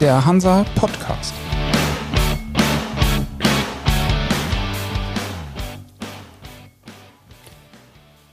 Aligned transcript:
der 0.00 0.24
Hansa 0.24 0.64
Podcast. 0.76 1.34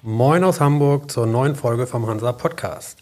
Moin 0.01 0.45
aus 0.45 0.61
Hamburg 0.61 1.11
zur 1.11 1.27
neuen 1.27 1.55
Folge 1.55 1.85
vom 1.85 2.07
Hansa 2.07 2.31
Podcast. 2.31 2.99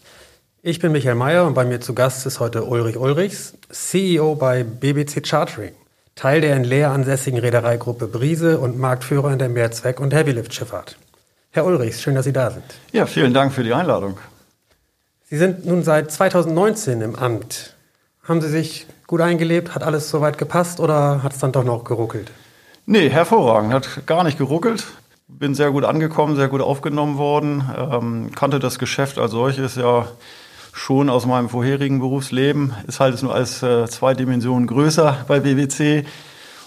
Ich 0.62 0.80
bin 0.80 0.90
Michael 0.90 1.14
Mayer 1.14 1.46
und 1.46 1.54
bei 1.54 1.64
mir 1.64 1.80
zu 1.80 1.94
Gast 1.94 2.26
ist 2.26 2.40
heute 2.40 2.64
Ulrich 2.64 2.96
Ulrichs, 2.96 3.54
CEO 3.70 4.34
bei 4.34 4.64
BBC 4.64 5.24
Chartering, 5.24 5.72
Teil 6.16 6.40
der 6.40 6.56
in 6.56 6.64
Leer 6.64 6.90
ansässigen 6.90 7.38
Reedereigruppe 7.38 8.08
Brise 8.08 8.58
und 8.58 8.80
Marktführer 8.80 9.32
in 9.32 9.38
der 9.38 9.48
Mehrzweck- 9.48 10.00
und 10.00 10.12
Heavylift-Schifffahrt. 10.12 10.96
Herr 11.52 11.66
Ulrichs, 11.66 12.02
schön, 12.02 12.16
dass 12.16 12.24
Sie 12.24 12.32
da 12.32 12.50
sind. 12.50 12.64
Ja, 12.90 13.06
vielen 13.06 13.32
Dank 13.32 13.52
für 13.52 13.62
die 13.62 13.72
Einladung. 13.72 14.18
Sie 15.30 15.36
sind 15.36 15.64
nun 15.64 15.84
seit 15.84 16.10
2019 16.10 17.00
im 17.00 17.14
Amt. 17.14 17.75
Haben 18.28 18.40
Sie 18.40 18.48
sich 18.48 18.86
gut 19.06 19.20
eingelebt? 19.20 19.74
Hat 19.76 19.84
alles 19.84 20.10
soweit 20.10 20.36
gepasst 20.36 20.80
oder 20.80 21.22
hat 21.22 21.32
es 21.32 21.38
dann 21.38 21.52
doch 21.52 21.62
noch 21.62 21.84
geruckelt? 21.84 22.32
Nee, 22.84 23.08
hervorragend. 23.08 23.72
Hat 23.72 24.06
gar 24.06 24.24
nicht 24.24 24.36
geruckelt. 24.36 24.84
Bin 25.28 25.54
sehr 25.54 25.70
gut 25.70 25.84
angekommen, 25.84 26.34
sehr 26.34 26.48
gut 26.48 26.60
aufgenommen 26.60 27.18
worden. 27.18 27.62
Ähm, 27.76 28.30
kannte 28.34 28.58
das 28.58 28.80
Geschäft 28.80 29.18
als 29.18 29.30
solches 29.30 29.76
ja 29.76 30.08
schon 30.72 31.08
aus 31.08 31.24
meinem 31.24 31.48
vorherigen 31.48 32.00
Berufsleben. 32.00 32.74
Ist 32.88 32.98
halt 32.98 33.22
nur 33.22 33.32
als 33.32 33.62
äh, 33.62 33.86
zwei 33.86 34.14
Dimensionen 34.14 34.66
größer 34.66 35.24
bei 35.28 35.38
BBC. 35.38 36.04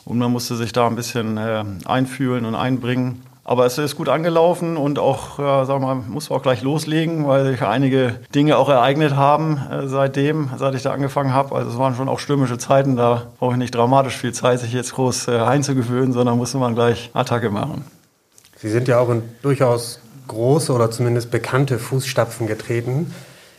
Und 0.06 0.18
man 0.18 0.32
musste 0.32 0.56
sich 0.56 0.72
da 0.72 0.88
ein 0.88 0.96
bisschen 0.96 1.38
äh, 1.38 1.66
einfühlen 1.86 2.46
und 2.46 2.56
einbringen. 2.56 3.22
Aber 3.50 3.66
es 3.66 3.80
ist 3.80 3.96
gut 3.96 4.10
angelaufen 4.10 4.78
und 4.78 5.00
auch, 5.00 5.40
ja, 5.40 5.66
sag 5.66 5.82
mal, 5.82 5.96
muss 5.96 6.30
auch 6.30 6.44
gleich 6.44 6.62
loslegen, 6.62 7.28
weil 7.28 7.52
sich 7.52 7.64
einige 7.64 8.20
Dinge 8.36 8.60
auch 8.60 8.70
ereignet 8.70 9.16
haben 9.16 9.58
äh, 9.72 9.88
seitdem, 9.88 10.52
seit 10.60 10.76
ich 10.76 10.84
da 10.84 10.92
angefangen 10.92 11.34
habe. 11.34 11.56
Also 11.56 11.72
es 11.72 11.78
waren 11.80 11.96
schon 11.96 12.10
auch 12.10 12.20
stürmische 12.20 12.60
Zeiten, 12.60 12.96
da 12.96 13.24
brauche 13.40 13.54
ich 13.54 13.58
nicht 13.58 13.74
dramatisch 13.74 14.18
viel 14.18 14.34
Zeit, 14.34 14.60
sich 14.60 14.72
jetzt 14.72 14.94
groß 14.94 15.30
äh, 15.30 15.40
einzugewöhnen, 15.40 16.14
sondern 16.14 16.38
musste 16.38 16.60
man 16.60 16.76
gleich 16.76 17.10
Attacke 17.16 17.50
machen. 17.50 17.86
Sie 18.56 18.70
sind 18.70 18.88
ja 18.88 19.00
auch 19.00 19.10
in 19.10 19.24
durchaus 19.42 20.00
große 20.28 20.72
oder 20.72 20.92
zumindest 20.92 21.32
bekannte 21.32 21.80
Fußstapfen 21.80 22.46
getreten, 22.46 23.12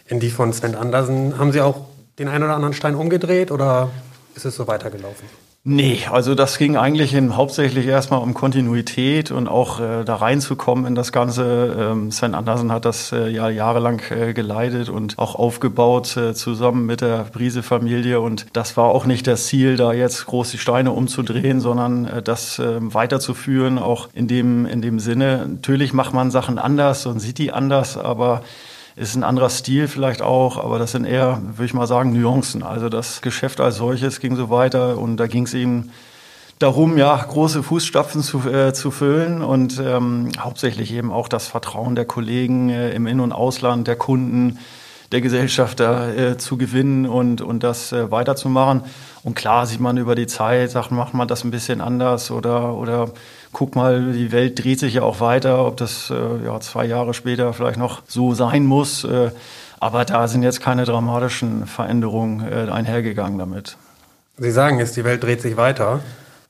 in 0.07 0.21
die 0.21 0.31
von 0.31 0.53
Sven 0.53 0.77
Andersen. 0.77 1.37
Haben 1.37 1.51
Sie 1.51 1.63
auch 1.63 1.87
den 2.21 2.29
einen 2.29 2.45
oder 2.45 2.55
anderen 2.55 2.75
Stein 2.75 2.95
umgedreht 2.95 3.51
oder 3.51 3.91
ist 4.37 4.45
es 4.45 4.55
so 4.55 4.69
weitergelaufen? 4.69 5.27
Nee, 5.63 6.07
also 6.11 6.35
das 6.35 6.57
ging 6.57 6.79
eigentlich 6.79 7.13
in, 7.13 7.37
hauptsächlich 7.37 7.87
erstmal 7.87 8.23
um 8.23 8.33
Kontinuität 8.33 9.31
und 9.31 9.47
auch 9.47 9.79
äh, 9.79 10.05
da 10.05 10.15
reinzukommen 10.17 10.87
in 10.87 10.95
das 10.95 11.13
Ganze. 11.13 11.77
Ähm, 11.79 12.11
Sven 12.11 12.35
Andersen 12.35 12.73
hat 12.73 12.87
das 12.87 13.13
äh, 13.13 13.29
ja 13.29 13.51
jahrelang 13.51 14.01
äh, 14.09 14.33
geleitet 14.33 14.89
und 14.89 15.19
auch 15.19 15.35
aufgebaut 15.35 16.17
äh, 16.17 16.33
zusammen 16.33 16.87
mit 16.87 17.03
der 17.03 17.25
Brise-Familie. 17.25 18.23
Und 18.23 18.47
das 18.55 18.79
war 18.79 18.87
auch 18.87 19.05
nicht 19.05 19.27
das 19.27 19.49
Ziel, 19.49 19.77
da 19.77 19.93
jetzt 19.93 20.25
groß 20.25 20.51
die 20.51 20.57
Steine 20.57 20.93
umzudrehen, 20.93 21.61
sondern 21.61 22.07
äh, 22.07 22.23
das 22.23 22.59
ähm, 22.59 22.95
weiterzuführen, 22.95 23.79
auch 23.79 24.09
in 24.15 24.29
dem, 24.29 24.65
in 24.65 24.81
dem 24.81 24.99
Sinne. 24.99 25.47
Natürlich 25.47 25.93
macht 25.93 26.15
man 26.15 26.31
Sachen 26.31 26.59
anders 26.59 27.05
und 27.05 27.21
sieht 27.21 27.37
die 27.37 27.53
anders, 27.53 27.99
aber 27.99 28.41
ist 29.01 29.15
ein 29.15 29.25
anderer 29.25 29.49
Stil 29.49 29.89
vielleicht 29.89 30.21
auch, 30.21 30.63
aber 30.63 30.79
das 30.79 30.93
sind 30.93 31.07
eher, 31.07 31.41
würde 31.43 31.65
ich 31.65 31.73
mal 31.73 31.87
sagen, 31.87 32.13
Nuancen. 32.13 32.63
Also 32.63 32.91
das 32.91 33.23
Geschäft 33.23 33.59
als 33.59 33.77
solches 33.77 34.21
ging 34.21 34.37
so 34.37 34.51
weiter 34.51 34.99
und 34.99 35.17
da 35.17 35.27
ging 35.27 35.45
es 35.45 35.55
eben 35.55 35.91
darum, 36.59 36.99
ja, 36.99 37.17
große 37.17 37.63
Fußstapfen 37.63 38.23
zu, 38.23 38.47
äh, 38.47 38.75
zu 38.75 38.91
füllen 38.91 39.41
und 39.41 39.81
ähm, 39.83 40.29
hauptsächlich 40.39 40.93
eben 40.93 41.11
auch 41.13 41.29
das 41.29 41.47
Vertrauen 41.47 41.95
der 41.95 42.05
Kollegen 42.05 42.69
äh, 42.69 42.91
im 42.91 43.07
In- 43.07 43.21
und 43.21 43.33
Ausland, 43.33 43.89
der 43.89 43.97
Kunden, 43.97 44.59
der 45.13 45.23
Gesellschafter 45.23 46.15
äh, 46.15 46.37
zu 46.37 46.59
gewinnen 46.59 47.07
und, 47.07 47.41
und 47.41 47.63
das 47.63 47.93
äh, 47.93 48.11
weiterzumachen. 48.11 48.83
Und 49.23 49.35
klar 49.35 49.65
sieht 49.65 49.81
man 49.81 49.97
über 49.97 50.15
die 50.15 50.27
Zeit, 50.27 50.71
sagt, 50.71 50.91
macht 50.91 51.15
man 51.15 51.27
das 51.27 51.43
ein 51.43 51.51
bisschen 51.51 51.81
anders 51.81 52.31
oder, 52.31 52.75
oder 52.75 53.13
guck 53.53 53.77
mal, 53.77 54.13
die 54.13 54.33
Welt 54.33 54.63
dreht 54.63 54.79
sich 54.79 54.95
ja 54.95 55.03
auch 55.03 55.21
weiter, 55.21 55.67
ob 55.67 55.77
das 55.77 56.11
äh, 56.11 56.45
ja, 56.45 56.61
zwei 56.61 56.85
Jahre 56.85 57.15
später 57.15 57.53
vielleicht 57.53 57.79
noch 57.79 58.03
so 58.07 58.35
sein 58.35 58.65
muss. 58.65 59.05
Äh, 59.05 59.31
aber 59.81 60.05
da 60.05 60.29
sind 60.29 60.43
jetzt 60.43 60.61
keine 60.61 60.85
dramatischen 60.85 61.67
Veränderungen 61.67 62.47
äh, 62.47 62.71
einhergegangen 62.71 63.39
damit. 63.39 63.77
Sie 64.39 64.51
sagen 64.51 64.81
es, 64.81 64.93
die 64.93 65.05
Welt 65.05 65.23
dreht 65.23 65.41
sich 65.41 65.57
weiter. 65.57 66.01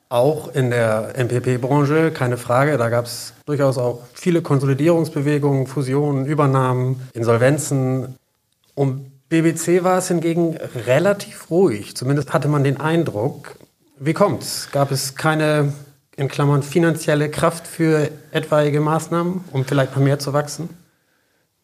Auch 0.08 0.52
in 0.52 0.70
der 0.70 1.12
MPP-Branche, 1.16 2.10
keine 2.10 2.36
Frage. 2.36 2.76
Da 2.76 2.88
gab 2.88 3.04
es 3.04 3.32
durchaus 3.46 3.78
auch 3.78 4.02
viele 4.12 4.42
Konsolidierungsbewegungen, 4.42 5.68
Fusionen, 5.68 6.26
Übernahmen, 6.26 7.08
Insolvenzen. 7.14 8.16
Um 8.74 9.06
BBC 9.28 9.84
war 9.84 9.98
es 9.98 10.08
hingegen 10.08 10.56
relativ 10.86 11.50
ruhig. 11.50 11.96
Zumindest 11.96 12.32
hatte 12.32 12.48
man 12.48 12.64
den 12.64 12.80
Eindruck. 12.80 13.54
Wie 14.00 14.12
kommt's? 14.12 14.68
Gab 14.72 14.90
es 14.90 15.14
keine 15.14 15.72
in 16.20 16.28
Klammern 16.28 16.62
finanzielle 16.62 17.30
Kraft 17.30 17.66
für 17.66 18.10
etwaige 18.30 18.80
Maßnahmen, 18.80 19.44
um 19.52 19.64
vielleicht 19.64 19.96
noch 19.96 20.02
mehr 20.02 20.18
zu 20.18 20.34
wachsen? 20.34 20.68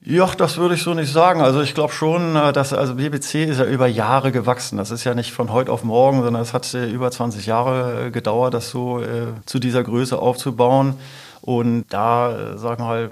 Ja, 0.02 0.30
das 0.38 0.56
würde 0.56 0.76
ich 0.76 0.82
so 0.82 0.94
nicht 0.94 1.12
sagen. 1.12 1.40
Also 1.40 1.60
ich 1.60 1.74
glaube 1.74 1.92
schon, 1.92 2.36
äh, 2.36 2.52
dass 2.52 2.72
also 2.72 2.94
BBC 2.94 3.46
ist 3.46 3.58
ja 3.58 3.66
über 3.66 3.86
Jahre 3.86 4.32
gewachsen. 4.32 4.78
Das 4.78 4.90
ist 4.90 5.04
ja 5.04 5.14
nicht 5.14 5.32
von 5.32 5.52
heute 5.52 5.72
auf 5.72 5.84
morgen, 5.84 6.22
sondern 6.22 6.42
es 6.42 6.54
hat 6.54 6.72
äh, 6.74 6.88
über 6.88 7.10
20 7.10 7.44
Jahre 7.44 8.06
äh, 8.06 8.10
gedauert, 8.10 8.54
das 8.54 8.70
so 8.70 9.00
äh, 9.00 9.26
zu 9.44 9.58
dieser 9.58 9.82
Größe 9.82 10.18
aufzubauen. 10.18 10.94
Und 11.42 11.84
da, 11.90 12.56
sag 12.56 12.78
mal, 12.80 13.10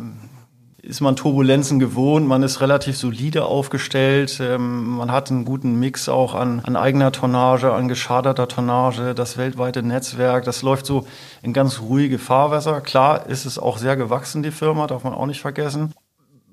ist 0.87 1.01
man 1.01 1.17
Turbulenzen 1.17 1.79
gewohnt, 1.79 2.27
man 2.29 2.43
ist 2.43 2.61
relativ 2.61 2.97
solide 2.97 3.47
aufgestellt, 3.47 4.39
ähm, 4.41 4.97
man 4.97 5.11
hat 5.11 5.31
einen 5.31 5.45
guten 5.45 5.79
Mix 5.79 6.09
auch 6.09 6.35
an, 6.35 6.61
an 6.61 6.77
eigener 6.77 7.11
Tonnage, 7.11 7.73
an 7.73 7.89
geschaderter 7.89 8.49
Tonnage, 8.49 9.15
das 9.15 9.37
weltweite 9.37 9.83
Netzwerk, 9.83 10.45
das 10.45 10.63
läuft 10.63 10.87
so 10.87 11.07
in 11.43 11.53
ganz 11.53 11.81
ruhige 11.81 12.19
Fahrwässer. 12.19 12.81
Klar 12.81 13.27
ist 13.27 13.47
es 13.47 13.59
auch 13.59 13.79
sehr 13.79 13.97
gewachsen, 13.97 14.43
die 14.43 14.51
Firma, 14.51 14.87
darf 14.87 15.05
man 15.05 15.15
auch 15.15 15.27
nicht 15.27 15.41
vergessen. 15.41 15.95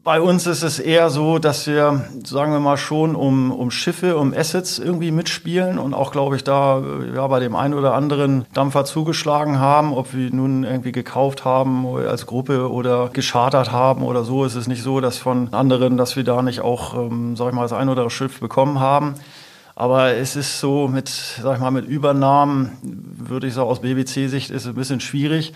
Bei 0.04 0.20
uns 0.20 0.48
ist 0.48 0.64
es 0.64 0.80
eher 0.80 1.12
so, 1.12 1.38
dass 1.38 1.68
wir, 1.68 2.06
sagen 2.26 2.52
wir 2.52 2.60
mal, 2.60 2.78
schon 2.78 3.16
um, 3.16 3.52
um 3.52 3.70
Schiffe, 3.70 4.18
um 4.18 4.34
Assets 4.34 4.80
irgendwie 4.80 5.12
mitspielen 5.12 5.78
und 5.78 5.94
auch, 5.94 6.12
glaube 6.12 6.36
ich, 6.36 6.44
da 6.44 6.82
ja, 7.14 7.28
bei 7.28 7.40
dem 7.40 7.56
einen 7.56 7.76
oder 7.76 7.94
anderen 7.94 8.46
Dampfer 8.52 8.84
zugeschlagen 8.84 9.60
haben. 9.60 9.94
Ob 9.94 10.16
wir 10.16 10.34
nun 10.34 10.64
irgendwie 10.64 10.92
gekauft 10.92 11.46
haben 11.46 11.86
als 11.86 12.26
Gruppe 12.26 12.72
oder 12.72 13.12
geschartert 13.14 13.72
haben 13.72 14.02
oder 14.02 14.24
so, 14.24 14.44
ist 14.44 14.56
es 14.56 14.66
nicht 14.66 14.82
so, 14.82 15.02
dass 15.02 15.20
von 15.20 15.54
anderen, 15.54 15.98
dass 15.98 16.16
wir 16.16 16.24
da 16.24 16.42
nicht 16.42 16.62
auch, 16.62 16.96
ähm, 16.96 17.36
sag 17.36 17.50
ich 17.50 17.54
mal, 17.54 17.62
das 17.62 17.74
ein 17.74 17.88
oder 17.88 18.02
andere 18.02 18.10
Schiff 18.10 18.40
bekommen 18.40 18.80
haben. 18.80 19.14
Aber 19.76 20.16
es 20.16 20.36
ist 20.36 20.60
so 20.60 20.88
mit, 20.88 21.10
sag 21.10 21.58
ich 21.58 21.62
mal, 21.62 21.70
mit 21.70 21.86
Übernahmen, 21.86 22.72
würde 22.82 23.46
ich 23.46 23.54
sagen, 23.54 23.70
aus 23.70 23.82
BBC-Sicht 23.82 24.50
ist 24.50 24.64
es 24.64 24.68
ein 24.68 24.74
bisschen 24.74 25.00
schwierig, 25.00 25.54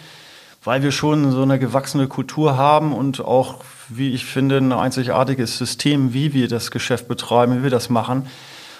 weil 0.65 0.83
wir 0.83 0.91
schon 0.91 1.31
so 1.31 1.43
eine 1.43 1.59
gewachsene 1.59 2.07
Kultur 2.07 2.57
haben 2.57 2.91
und 2.91 3.23
auch 3.23 3.55
wie 3.87 4.13
ich 4.13 4.25
finde, 4.25 4.57
ein 4.57 4.73
einzigartiges 4.73 5.57
System, 5.57 6.13
wie 6.13 6.33
wir 6.33 6.47
das 6.47 6.71
Geschäft 6.71 7.07
betreiben, 7.07 7.59
wie 7.59 7.63
wir 7.63 7.69
das 7.69 7.89
machen. 7.89 8.27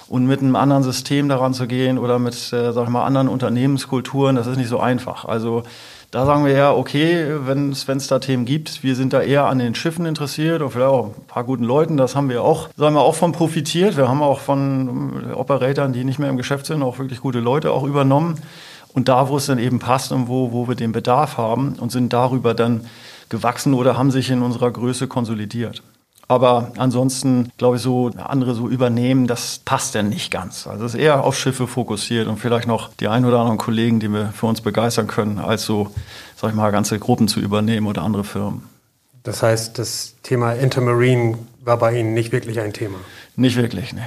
Und 0.08 0.28
mit 0.28 0.42
einem 0.42 0.56
anderen 0.56 0.84
System 0.84 1.30
daran 1.30 1.56
zu 1.56 1.66
gehen 1.66 1.98
oder 1.98 2.20
mit, 2.20 2.36
äh, 2.54 2.74
sag 2.74 2.84
ich 2.84 2.90
mal, 2.90 3.06
anderen 3.06 3.28
Unternehmenskulturen, 3.28 4.36
das 4.36 4.46
ist 4.46 4.58
nicht 4.58 4.70
so 4.70 4.80
einfach. 4.80 5.26
Also 5.26 5.64
da 6.12 6.26
sagen 6.26 6.46
wir 6.46 6.54
ja, 6.54 6.72
okay, 6.72 7.26
wenn 7.46 7.72
es 7.72 8.08
da 8.08 8.20
Themen 8.20 8.46
gibt, 8.46 8.84
wir 8.84 8.96
sind 8.96 9.14
da 9.14 9.22
eher 9.22 9.46
an 9.46 9.58
den 9.58 9.74
Schiffen 9.74 10.06
interessiert 10.06 10.62
und 10.62 10.70
vielleicht 10.70 10.90
auch 10.90 11.08
ein 11.08 11.28
paar 11.28 11.44
guten 11.44 11.64
Leuten, 11.64 11.98
das 11.98 12.16
haben 12.16 12.30
wir 12.30 12.44
auch, 12.44 12.70
sagen 12.78 12.96
wir 12.96 13.02
auch 13.02 13.16
von 13.16 13.32
profitiert. 13.32 13.98
Wir 13.98 14.08
haben 14.08 14.22
auch 14.22 14.40
von 14.40 15.34
Operatoren, 15.34 15.92
die 15.92 16.04
nicht 16.04 16.20
mehr 16.20 16.30
im 16.30 16.38
Geschäft 16.38 16.68
sind, 16.68 16.84
auch 16.84 17.00
wirklich 17.00 17.20
gute 17.20 17.40
Leute 17.40 17.72
auch 17.72 17.84
übernommen. 17.84 18.40
Und 18.96 19.10
da, 19.10 19.28
wo 19.28 19.36
es 19.36 19.46
dann 19.46 19.60
eben 19.60 19.80
passt 19.80 20.14
und 20.14 20.30
wo, 20.30 20.54
wo 20.54 20.70
wir 20.70 20.76
den 20.76 20.94
Bedarf 20.94 21.38
haben 21.38 21.76
und 21.80 21.92
sind 21.92 22.14
darüber 22.14 22.54
dann 22.54 22.86
gewachsen 23.28 23.74
oder 23.74 23.98
haben 23.98 24.10
sich 24.10 24.32
in 24.32 24.42
unserer 24.42 24.72
Größe 24.72 25.08
konsolidiert. 25.08 25.84
Aber 26.30 26.72
ansonsten, 26.78 27.52
glaube 27.58 27.76
ich, 27.76 27.84
so 27.84 28.10
andere 28.18 28.56
so 28.56 28.68
übernehmen, 28.70 29.28
das 29.28 29.60
passt 29.64 29.94
denn 29.94 30.10
nicht 30.10 30.32
ganz. 30.32 30.66
Also 30.66 30.86
es 30.86 30.96
ist 30.96 31.00
eher 31.00 31.24
auf 31.24 31.38
Schiffe 31.38 31.68
fokussiert 31.68 32.28
und 32.28 32.38
vielleicht 32.38 32.68
noch 32.68 32.90
die 32.96 33.10
ein 33.10 33.26
oder 33.26 33.40
anderen 33.40 33.58
Kollegen, 33.60 34.00
die 34.00 34.08
wir 34.08 34.28
für 34.34 34.48
uns 34.48 34.62
begeistern 34.62 35.08
können, 35.08 35.38
als 35.40 35.66
so, 35.66 35.92
sag 36.36 36.50
ich 36.50 36.56
mal, 36.56 36.72
ganze 36.72 36.98
Gruppen 36.98 37.28
zu 37.28 37.42
übernehmen 37.42 37.86
oder 37.86 38.02
andere 38.02 38.24
Firmen. 38.24 38.64
Das 39.24 39.44
heißt, 39.44 39.78
das 39.78 40.16
Thema 40.24 40.54
Intermarine 40.54 41.38
war 41.64 41.78
bei 41.78 42.00
Ihnen 42.00 42.14
nicht 42.14 42.32
wirklich 42.32 42.60
ein 42.62 42.74
Thema? 42.74 42.98
Nicht 43.36 43.58
wirklich, 43.58 43.94
nee. 43.94 44.02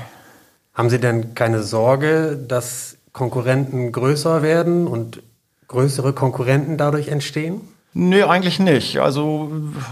Haben 0.74 0.90
Sie 0.90 0.98
denn 0.98 1.34
keine 1.34 1.62
Sorge, 1.62 2.38
dass 2.48 2.97
Konkurrenten 3.18 3.90
größer 3.90 4.42
werden 4.42 4.86
und 4.86 5.20
größere 5.66 6.12
Konkurrenten 6.12 6.76
dadurch 6.76 7.08
entstehen? 7.08 7.60
Nee, 7.92 8.22
eigentlich 8.22 8.60
nicht. 8.60 9.00
Also 9.00 9.50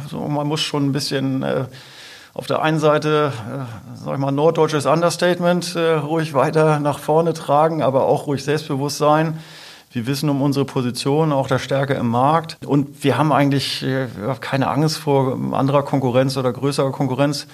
so, 0.08 0.28
man 0.28 0.46
muss 0.46 0.60
schon 0.60 0.86
ein 0.86 0.92
bisschen 0.92 1.42
äh, 1.42 1.64
auf 2.34 2.46
der 2.46 2.62
einen 2.62 2.78
Seite, 2.78 3.32
äh, 3.34 4.04
sag 4.04 4.14
ich 4.14 4.20
mal, 4.20 4.30
norddeutsches 4.30 4.86
Understatement 4.86 5.74
äh, 5.74 5.94
ruhig 5.94 6.34
weiter 6.34 6.78
nach 6.78 7.00
vorne 7.00 7.34
tragen, 7.34 7.82
aber 7.82 8.04
auch 8.04 8.28
ruhig 8.28 8.44
selbstbewusst 8.44 8.98
sein. 8.98 9.40
Wir 9.90 10.06
wissen 10.06 10.30
um 10.30 10.40
unsere 10.40 10.64
Position, 10.64 11.32
auch 11.32 11.48
der 11.48 11.58
Stärke 11.58 11.94
im 11.94 12.08
Markt. 12.08 12.58
Und 12.64 13.02
wir 13.02 13.18
haben 13.18 13.32
eigentlich 13.32 13.82
äh, 13.82 14.06
keine 14.40 14.68
Angst 14.68 14.98
vor 14.98 15.36
anderer 15.50 15.82
Konkurrenz 15.82 16.36
oder 16.36 16.52
größerer 16.52 16.92
Konkurrenz. 16.92 17.48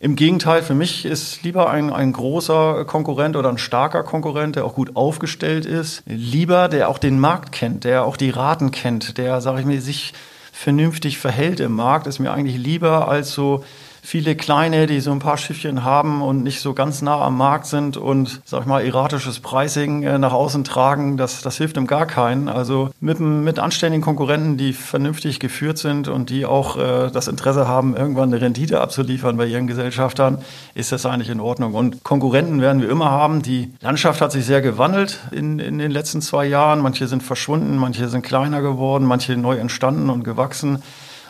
Im 0.00 0.14
Gegenteil, 0.14 0.62
für 0.62 0.74
mich 0.74 1.04
ist 1.04 1.42
lieber 1.42 1.70
ein, 1.70 1.92
ein 1.92 2.12
großer 2.12 2.84
Konkurrent 2.84 3.34
oder 3.34 3.48
ein 3.48 3.58
starker 3.58 4.04
Konkurrent, 4.04 4.54
der 4.54 4.64
auch 4.64 4.76
gut 4.76 4.94
aufgestellt 4.94 5.66
ist, 5.66 6.04
lieber 6.06 6.68
der 6.68 6.88
auch 6.88 6.98
den 6.98 7.18
Markt 7.18 7.50
kennt, 7.50 7.82
der 7.82 8.04
auch 8.04 8.16
die 8.16 8.30
Raten 8.30 8.70
kennt, 8.70 9.18
der, 9.18 9.40
sage 9.40 9.58
ich 9.58 9.66
mir, 9.66 9.80
sich 9.80 10.12
vernünftig 10.52 11.18
verhält 11.18 11.58
im 11.58 11.72
Markt, 11.72 12.06
ist 12.06 12.20
mir 12.20 12.32
eigentlich 12.32 12.58
lieber 12.58 13.08
als 13.08 13.32
so 13.32 13.64
viele 14.08 14.36
kleine, 14.36 14.86
die 14.86 15.00
so 15.00 15.12
ein 15.12 15.18
paar 15.18 15.36
Schiffchen 15.36 15.84
haben 15.84 16.22
und 16.22 16.42
nicht 16.42 16.62
so 16.62 16.72
ganz 16.72 17.02
nah 17.02 17.20
am 17.20 17.36
Markt 17.36 17.66
sind 17.66 17.98
und, 17.98 18.40
sag 18.46 18.62
ich 18.62 18.66
mal, 18.66 18.82
erratisches 18.82 19.40
Pricing 19.40 20.02
äh, 20.02 20.18
nach 20.18 20.32
außen 20.32 20.64
tragen, 20.64 21.18
das, 21.18 21.42
das 21.42 21.58
hilft 21.58 21.76
ihm 21.76 21.86
gar 21.86 22.06
keinen. 22.06 22.48
Also 22.48 22.88
mit, 23.00 23.20
mit 23.20 23.58
anständigen 23.58 24.02
Konkurrenten, 24.02 24.56
die 24.56 24.72
vernünftig 24.72 25.40
geführt 25.40 25.76
sind 25.76 26.08
und 26.08 26.30
die 26.30 26.46
auch 26.46 26.78
äh, 26.78 27.10
das 27.10 27.28
Interesse 27.28 27.68
haben, 27.68 27.94
irgendwann 27.94 28.32
eine 28.32 28.40
Rendite 28.40 28.80
abzuliefern 28.80 29.36
bei 29.36 29.44
ihren 29.44 29.66
Gesellschaftern, 29.66 30.38
ist 30.74 30.90
das 30.90 31.04
eigentlich 31.04 31.28
in 31.28 31.40
Ordnung. 31.40 31.74
Und 31.74 32.02
Konkurrenten 32.02 32.62
werden 32.62 32.80
wir 32.80 32.88
immer 32.88 33.10
haben. 33.10 33.42
Die 33.42 33.74
Landschaft 33.82 34.22
hat 34.22 34.32
sich 34.32 34.46
sehr 34.46 34.62
gewandelt 34.62 35.20
in, 35.32 35.58
in 35.58 35.76
den 35.76 35.90
letzten 35.90 36.22
zwei 36.22 36.46
Jahren. 36.46 36.80
Manche 36.80 37.08
sind 37.08 37.22
verschwunden, 37.22 37.76
manche 37.76 38.08
sind 38.08 38.22
kleiner 38.22 38.62
geworden, 38.62 39.04
manche 39.04 39.36
neu 39.36 39.58
entstanden 39.58 40.08
und 40.08 40.24
gewachsen. 40.24 40.82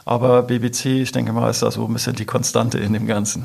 Aber 0.09 0.41
BBC, 0.45 0.87
ich 1.03 1.13
denke 1.13 1.35
mal, 1.35 1.51
ist 1.51 1.63
da 1.63 1.71
so 1.71 1.85
ein 1.85 1.93
bisschen 1.93 2.17
die 2.17 2.25
Konstante 2.25 2.79
in 2.79 2.95
dem 2.95 3.07
Ganzen. 3.07 3.45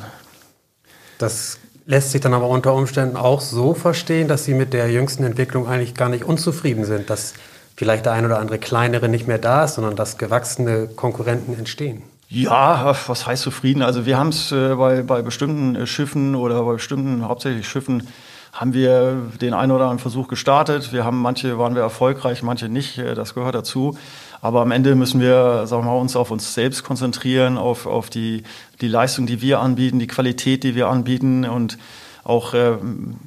Das 1.18 1.60
lässt 1.86 2.12
sich 2.12 2.22
dann 2.22 2.34
aber 2.34 2.48
unter 2.48 2.74
Umständen 2.74 3.18
auch 3.18 3.42
so 3.42 3.74
verstehen, 3.74 4.30
dass 4.30 4.46
Sie 4.46 4.54
mit 4.54 4.72
der 4.72 4.90
jüngsten 4.90 5.26
Entwicklung 5.26 5.68
eigentlich 5.68 5.94
gar 5.94 6.08
nicht 6.08 6.24
unzufrieden 6.24 6.86
sind, 6.86 7.10
dass 7.10 7.34
vielleicht 7.76 8.06
der 8.06 8.14
ein 8.14 8.26
oder 8.26 8.40
andere 8.40 8.60
kleinere 8.60 9.10
nicht 9.10 9.28
mehr 9.28 9.40
da 9.40 9.66
ist, 9.66 9.74
sondern 9.74 9.98
dass 9.98 10.18
gewachsene 10.18 10.88
Konkurrenten 10.88 11.60
entstehen. 11.60 12.02
Ja, 12.30 12.96
was 13.08 13.28
heißt 13.28 13.44
zufrieden? 13.44 13.82
Also 13.82 14.06
wir 14.06 14.18
haben 14.18 14.30
es 14.30 14.54
äh, 14.54 14.76
bei, 14.76 15.02
bei 15.02 15.22
bestimmten 15.22 15.76
äh, 15.76 15.86
Schiffen 15.86 16.34
oder 16.34 16.64
bei 16.64 16.76
bestimmten 16.76 17.28
hauptsächlich 17.28 17.68
Schiffen 17.68 18.08
haben 18.54 18.74
wir 18.74 19.18
den 19.42 19.54
einen 19.54 19.74
oder 19.74 19.84
anderen 19.84 20.00
Versuch 20.00 20.30
gestartet. 20.30 20.94
Wir 20.94 21.04
haben 21.04 21.18
manche 21.22 21.58
waren 21.58 21.76
wir 21.76 21.82
erfolgreich, 21.82 22.42
manche 22.42 22.70
nicht. 22.70 23.00
Äh, 23.00 23.16
das 23.16 23.34
gehört 23.34 23.54
dazu. 23.54 23.98
Aber 24.44 24.60
am 24.60 24.72
Ende 24.72 24.94
müssen 24.96 25.22
wir, 25.22 25.66
sagen 25.68 25.86
wir 25.86 25.92
mal, 25.92 25.98
uns 25.98 26.18
auf 26.18 26.30
uns 26.30 26.54
selbst 26.54 26.84
konzentrieren, 26.84 27.58
auf, 27.58 27.86
auf 27.86 28.10
die, 28.10 28.44
die 28.82 28.90
Leistung, 28.90 29.26
die 29.26 29.42
wir 29.42 29.62
anbieten, 29.62 30.00
die 30.00 30.08
Qualität, 30.08 30.66
die 30.66 30.76
wir 30.76 30.90
anbieten 30.90 31.46
und 31.46 31.78
auch, 32.26 32.54
äh, 32.54 32.74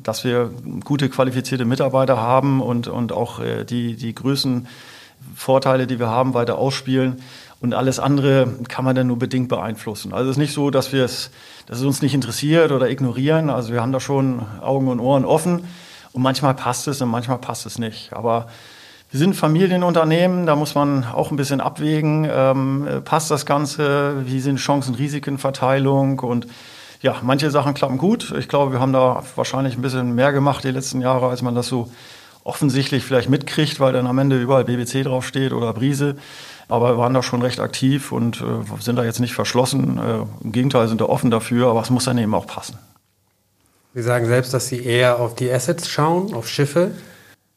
dass 0.03 0.25
wir 0.25 0.51
gute 0.85 1.09
qualifizierte 1.09 1.65
Mitarbeiter 1.65 2.21
haben 2.21 2.61
und, 2.61 2.87
und 2.89 3.13
auch 3.13 3.41
äh, 3.41 3.65
die, 3.65 3.97
die 3.97 4.15
Größen 4.15 4.69
Vorteile, 5.35 5.87
die 5.87 5.99
wir 5.99 6.09
haben, 6.09 6.35
weiter 6.35 6.59
ausspielen. 6.59 7.23
Und 7.63 7.73
alles 7.73 7.99
andere 7.99 8.55
kann 8.69 8.85
man 8.85 8.95
dann 8.95 9.07
nur 9.07 9.19
bedingt 9.19 9.49
beeinflussen. 9.49 10.13
Also 10.13 10.29
es 10.29 10.37
ist 10.37 10.41
nicht 10.41 10.53
so, 10.53 10.69
dass 10.69 10.93
wir 10.93 11.03
es, 11.03 11.31
dass 11.65 11.79
es 11.79 11.85
uns 11.87 12.03
nicht 12.03 12.13
interessiert 12.13 12.73
oder 12.73 12.91
ignorieren. 12.91 13.49
Also 13.49 13.73
wir 13.73 13.81
haben 13.81 13.93
da 13.93 14.01
schon 14.01 14.45
Augen 14.61 14.89
und 14.89 15.01
Ohren 15.01 15.25
offen. 15.25 15.65
Und 16.13 16.21
manchmal 16.21 16.53
passt 16.53 16.87
es 16.89 17.01
und 17.01 17.09
manchmal 17.09 17.39
passt 17.39 17.65
es 17.65 17.79
nicht. 17.79 18.13
Aber 18.13 18.49
wir 19.11 19.19
sind 19.19 19.35
Familienunternehmen, 19.35 20.47
da 20.47 20.57
muss 20.57 20.75
man 20.75 21.05
auch 21.05 21.31
ein 21.31 21.37
bisschen 21.37 21.61
abwägen, 21.61 22.29
ähm, 22.31 23.03
passt 23.05 23.31
das 23.31 23.47
Ganze, 23.47 24.27
wie 24.27 24.41
sind 24.41 24.59
Chancen-Risikenverteilung 24.59 26.19
und 26.21 26.47
ja, 27.03 27.17
manche 27.23 27.51
Sachen 27.51 27.75
klappen 27.75 27.99
gut. 27.99 28.35
Ich 28.39 28.49
glaube, 28.49 28.73
wir 28.73 28.81
haben 28.81 28.93
da 28.93 29.23
wahrscheinlich 29.37 29.77
ein 29.77 29.83
bisschen 29.83 30.15
mehr 30.15 30.33
gemacht 30.33 30.65
die 30.65 30.71
letzten 30.71 31.01
Jahre, 31.01 31.29
als 31.29 31.43
man 31.43 31.55
das 31.55 31.69
so 31.69 31.89
offensichtlich 32.43 33.05
vielleicht 33.05 33.29
mitkriegt, 33.29 33.81
weil 33.81 33.93
dann 33.93 34.07
am 34.07 34.19
Ende 34.19 34.41
überall 34.41 34.65
BBC 34.65 35.05
draufsteht 35.05 35.53
oder 35.53 35.73
Brise. 35.73 36.17
Aber 36.69 36.95
wir 36.95 36.99
waren 36.99 37.15
da 37.15 37.23
schon 37.23 37.43
recht 37.43 37.61
aktiv 37.61 38.13
und 38.13 38.41
äh, 38.41 38.81
sind 38.81 38.97
da 38.97 39.05
jetzt 39.05 39.21
nicht 39.21 39.35
verschlossen. 39.35 39.99
Äh, 39.99 40.45
Im 40.45 40.53
Gegenteil 40.53 40.89
sind 40.89 41.01
da 41.01 41.05
offen 41.05 41.31
dafür, 41.31 41.69
aber 41.69 41.81
es 41.81 41.91
muss 41.91 42.05
dann 42.05 42.19
eben 42.19 42.35
auch 42.35 42.47
passen. 42.47 42.79
Sie 43.95 44.03
sagen 44.03 44.27
selbst, 44.27 44.53
dass 44.53 44.69
Sie 44.69 44.85
eher 44.85 45.21
auf 45.21 45.35
die 45.35 45.51
Assets 45.51 45.89
schauen, 45.89 46.35
auf 46.35 46.49
Schiffe. 46.49 46.93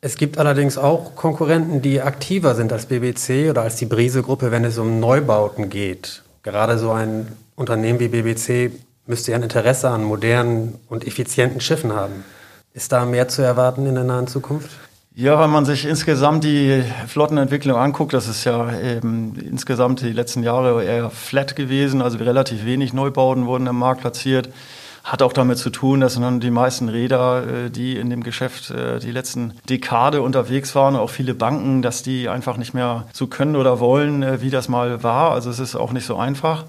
Es 0.02 0.16
gibt 0.16 0.38
allerdings 0.38 0.78
auch 0.78 1.16
Konkurrenten, 1.16 1.82
die 1.82 2.02
aktiver 2.02 2.56
sind 2.56 2.72
als 2.72 2.86
BBC 2.86 3.50
oder 3.50 3.64
als 3.64 3.76
die 3.76 3.86
Brise-Gruppe, 3.86 4.50
wenn 4.50 4.64
es 4.64 4.78
um 4.78 5.02
Neubauten 5.02 5.70
geht. 5.70 6.24
Gerade 6.42 6.78
so 6.78 6.92
ein 6.92 7.28
Unternehmen 7.58 8.00
wie 8.00 8.08
BBC 8.08 8.72
müsste 9.08 9.32
ja 9.32 9.38
ein 9.38 9.44
Interesse 9.44 9.90
an 9.90 10.06
modernen 10.06 10.76
und 10.88 11.06
effizienten 11.06 11.60
Schiffen 11.60 11.92
haben. 11.92 12.24
Ist 12.74 12.94
da 12.94 13.04
mehr 13.04 13.28
zu 13.28 13.42
erwarten 13.42 13.86
in 13.88 13.96
der 13.96 14.06
nahen 14.06 14.28
Zukunft? 14.28 14.70
Ja, 15.16 15.38
wenn 15.38 15.50
man 15.50 15.66
sich 15.66 15.84
insgesamt 15.84 16.46
die 16.46 16.82
Flottenentwicklung 17.08 17.76
anguckt, 17.76 18.14
das 18.14 18.30
ist 18.30 18.46
ja 18.46 18.72
eben 18.80 19.36
insgesamt 19.36 20.00
die 20.00 20.14
letzten 20.14 20.44
Jahre 20.44 20.82
eher 20.82 21.10
flat 21.10 21.58
gewesen, 21.58 22.02
also 22.02 22.20
relativ 22.20 22.64
wenig 22.64 22.94
Neubauten 22.94 23.48
wurden 23.48 23.68
im 23.68 23.76
Markt 23.76 24.00
platziert. 24.00 24.48
Hat 25.04 25.22
auch 25.22 25.34
damit 25.34 25.58
zu 25.58 25.70
tun, 25.70 26.02
dass 26.02 26.18
nun 26.18 26.40
die 26.40 26.52
meisten 26.52 26.90
Räder, 26.90 27.66
äh, 27.66 27.70
die 27.70 27.98
in 27.98 28.10
dem 28.10 28.24
Geschäft 28.24 28.70
äh, 28.72 29.00
die 29.00 29.12
letzten 29.12 29.54
Dekade 29.70 30.22
unterwegs 30.22 30.76
waren, 30.76 30.96
auch 30.96 31.10
viele 31.10 31.34
Banken, 31.34 31.82
dass 31.82 32.04
die 32.04 32.30
einfach 32.30 32.58
nicht 32.58 32.74
mehr 32.74 33.08
so 33.14 33.28
können 33.28 33.56
oder 33.56 33.80
wollen, 33.80 34.24
äh, 34.24 34.42
wie 34.42 34.50
das 34.50 34.70
mal 34.70 35.04
war. 35.04 35.32
Also 35.32 35.50
es 35.50 35.60
ist 35.60 35.76
auch 35.76 35.92
nicht 35.92 36.06
so 36.06 36.18
einfach. 36.18 36.66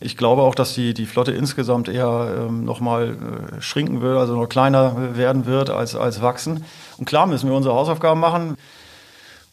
Ich 0.00 0.16
glaube 0.16 0.42
auch, 0.42 0.54
dass 0.54 0.74
die, 0.74 0.92
die 0.92 1.06
Flotte 1.06 1.32
insgesamt 1.32 1.88
eher 1.88 2.34
ähm, 2.38 2.64
nochmal 2.64 3.16
äh, 3.56 3.60
schrinken 3.60 4.00
wird, 4.02 4.18
also 4.18 4.36
noch 4.36 4.48
kleiner 4.48 5.16
werden 5.16 5.46
wird 5.46 5.70
als, 5.70 5.94
als 5.94 6.20
wachsen. 6.20 6.64
Und 6.98 7.06
klar 7.06 7.26
müssen 7.26 7.48
wir 7.48 7.56
unsere 7.56 7.74
Hausaufgaben 7.74 8.20
machen. 8.20 8.56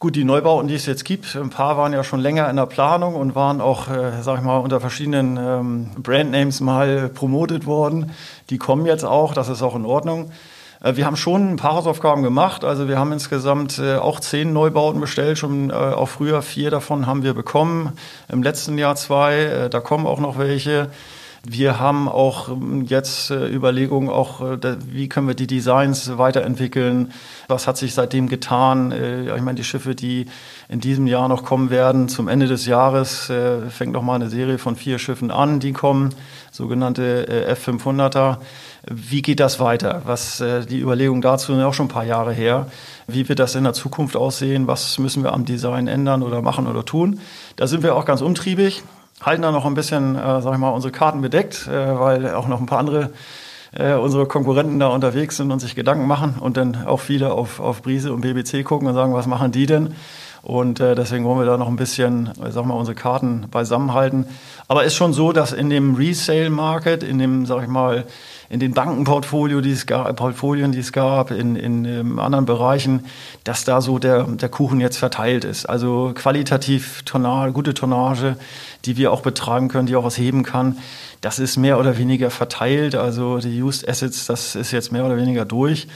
Gut, 0.01 0.15
die 0.15 0.23
Neubauten, 0.23 0.67
die 0.67 0.73
es 0.73 0.87
jetzt 0.87 1.05
gibt, 1.05 1.35
ein 1.35 1.51
paar 1.51 1.77
waren 1.77 1.93
ja 1.93 2.03
schon 2.03 2.21
länger 2.21 2.49
in 2.49 2.55
der 2.55 2.65
Planung 2.65 3.13
und 3.13 3.35
waren 3.35 3.61
auch, 3.61 3.87
äh, 3.87 4.23
sag 4.23 4.39
ich 4.39 4.43
mal, 4.43 4.57
unter 4.57 4.79
verschiedenen 4.79 5.37
ähm, 5.37 5.91
Brandnames 5.95 6.59
mal 6.59 7.07
promotet 7.07 7.67
worden. 7.67 8.09
Die 8.49 8.57
kommen 8.57 8.87
jetzt 8.87 9.05
auch, 9.05 9.35
das 9.35 9.47
ist 9.47 9.61
auch 9.61 9.75
in 9.75 9.85
Ordnung. 9.85 10.31
Äh, 10.81 10.95
wir 10.95 11.05
haben 11.05 11.17
schon 11.17 11.51
ein 11.51 11.55
paar 11.57 11.75
Hausaufgaben 11.75 12.23
gemacht. 12.23 12.63
Also 12.63 12.87
wir 12.87 12.97
haben 12.97 13.11
insgesamt 13.11 13.77
äh, 13.77 13.97
auch 13.97 14.19
zehn 14.19 14.51
Neubauten 14.53 14.99
bestellt, 14.99 15.37
schon 15.37 15.69
äh, 15.69 15.73
auch 15.73 16.09
früher 16.09 16.41
vier 16.41 16.71
davon 16.71 17.05
haben 17.05 17.21
wir 17.21 17.35
bekommen. 17.35 17.91
Im 18.27 18.41
letzten 18.41 18.79
Jahr 18.79 18.95
zwei, 18.95 19.35
äh, 19.35 19.69
da 19.69 19.81
kommen 19.81 20.07
auch 20.07 20.19
noch 20.19 20.39
welche. 20.39 20.89
Wir 21.43 21.79
haben 21.79 22.07
auch 22.07 22.49
ähm, 22.49 22.85
jetzt 22.85 23.31
äh, 23.31 23.47
Überlegungen, 23.51 24.09
auch 24.09 24.41
äh, 24.41 24.77
wie 24.85 25.09
können 25.09 25.27
wir 25.27 25.33
die 25.33 25.47
Designs 25.47 26.19
weiterentwickeln. 26.19 27.13
Was 27.47 27.65
hat 27.65 27.77
sich 27.77 27.95
seitdem 27.95 28.29
getan? 28.29 28.91
Äh, 28.91 29.35
ich 29.35 29.41
meine, 29.41 29.55
die 29.55 29.63
Schiffe, 29.63 29.95
die 29.95 30.27
in 30.69 30.81
diesem 30.81 31.07
Jahr 31.07 31.27
noch 31.27 31.43
kommen 31.43 31.71
werden, 31.71 32.09
zum 32.09 32.27
Ende 32.27 32.45
des 32.45 32.67
Jahres 32.67 33.31
fängt 33.69 33.91
noch 33.91 34.03
mal 34.03 34.15
eine 34.15 34.29
Serie 34.29 34.57
von 34.57 34.77
vier 34.77 34.99
Schiffen 34.99 35.31
an, 35.31 35.59
die 35.59 35.73
kommen, 35.73 36.15
sogenannte 36.51 37.27
F500er. 37.53 38.37
Wie 38.89 39.21
geht 39.21 39.41
das 39.41 39.59
weiter? 39.59 40.03
Was 40.05 40.41
die 40.69 40.79
Überlegung 40.79 41.21
dazu 41.21 41.53
sind 41.53 41.61
auch 41.63 41.73
schon 41.73 41.87
ein 41.87 41.89
paar 41.89 42.05
Jahre 42.05 42.31
her. 42.31 42.67
Wie 43.05 43.27
wird 43.27 43.39
das 43.39 43.55
in 43.55 43.65
der 43.65 43.73
Zukunft 43.73 44.15
aussehen? 44.15 44.67
Was 44.67 44.97
müssen 44.97 45.23
wir 45.23 45.33
am 45.33 45.43
Design 45.43 45.87
ändern 45.87 46.23
oder 46.23 46.41
machen 46.41 46.67
oder 46.67 46.85
tun? 46.85 47.19
Da 47.57 47.67
sind 47.67 47.83
wir 47.83 47.95
auch 47.95 48.05
ganz 48.05 48.21
umtriebig 48.21 48.81
halten 49.21 49.41
da 49.41 49.51
noch 49.51 49.65
ein 49.65 49.73
bisschen, 49.73 50.15
äh, 50.15 50.41
sag 50.41 50.53
ich 50.53 50.59
mal, 50.59 50.69
unsere 50.69 50.91
Karten 50.91 51.21
bedeckt, 51.21 51.67
äh, 51.67 51.99
weil 51.99 52.33
auch 52.33 52.47
noch 52.47 52.59
ein 52.59 52.65
paar 52.65 52.79
andere 52.79 53.11
äh, 53.73 53.93
unsere 53.93 54.25
Konkurrenten 54.25 54.79
da 54.79 54.87
unterwegs 54.87 55.37
sind 55.37 55.51
und 55.51 55.59
sich 55.59 55.75
Gedanken 55.75 56.05
machen 56.05 56.35
und 56.39 56.57
dann 56.57 56.85
auch 56.85 56.99
viele 56.99 57.31
auf, 57.31 57.59
auf 57.59 57.81
Brise 57.81 58.13
und 58.13 58.21
BBC 58.21 58.65
gucken 58.65 58.87
und 58.87 58.93
sagen, 58.93 59.13
was 59.13 59.27
machen 59.27 59.51
die 59.51 59.65
denn? 59.65 59.95
Und 60.41 60.79
äh, 60.79 60.95
deswegen 60.95 61.23
wollen 61.23 61.39
wir 61.39 61.45
da 61.45 61.57
noch 61.57 61.67
ein 61.67 61.75
bisschen, 61.75 62.31
äh, 62.43 62.51
sag 62.51 62.65
mal, 62.65 62.73
unsere 62.73 62.95
Karten 62.95 63.45
beisammenhalten. 63.51 64.25
Aber 64.67 64.83
ist 64.83 64.95
schon 64.95 65.13
so, 65.13 65.31
dass 65.31 65.53
in 65.53 65.69
dem 65.69 65.95
Resale-Market, 65.95 67.03
in 67.03 67.19
dem, 67.19 67.45
sag 67.45 67.61
ich 67.61 67.69
mal, 67.69 68.05
in 68.51 68.59
den 68.59 68.73
Bankenportfolio, 68.73 69.61
die 69.61 69.71
es 69.71 69.85
gab, 69.85 70.13
Portfolien, 70.17 70.73
die 70.73 70.79
es 70.79 70.91
gab, 70.91 71.31
in, 71.31 71.55
in 71.55 71.85
ähm, 71.85 72.19
anderen 72.19 72.45
Bereichen, 72.45 73.05
dass 73.45 73.63
da 73.63 73.79
so 73.79 73.97
der, 73.97 74.23
der 74.23 74.49
Kuchen 74.49 74.81
jetzt 74.81 74.97
verteilt 74.97 75.45
ist. 75.45 75.67
Also 75.67 76.11
qualitativ 76.13 77.03
Tonnage, 77.03 77.53
gute 77.53 77.73
Tonnage, 77.73 78.35
die 78.83 78.97
wir 78.97 79.13
auch 79.13 79.21
betreiben 79.21 79.69
können, 79.69 79.87
die 79.87 79.95
auch 79.95 80.03
was 80.03 80.17
heben 80.17 80.43
kann. 80.43 80.79
Das 81.21 81.39
ist 81.39 81.55
mehr 81.55 81.79
oder 81.79 81.97
weniger 81.97 82.29
verteilt. 82.29 82.93
Also 82.93 83.37
die 83.37 83.63
Used 83.63 83.87
Assets, 83.87 84.25
das 84.25 84.57
ist 84.57 84.71
jetzt 84.71 84.91
mehr 84.91 85.05
oder 85.05 85.15
weniger 85.15 85.45
durch. 85.45 85.87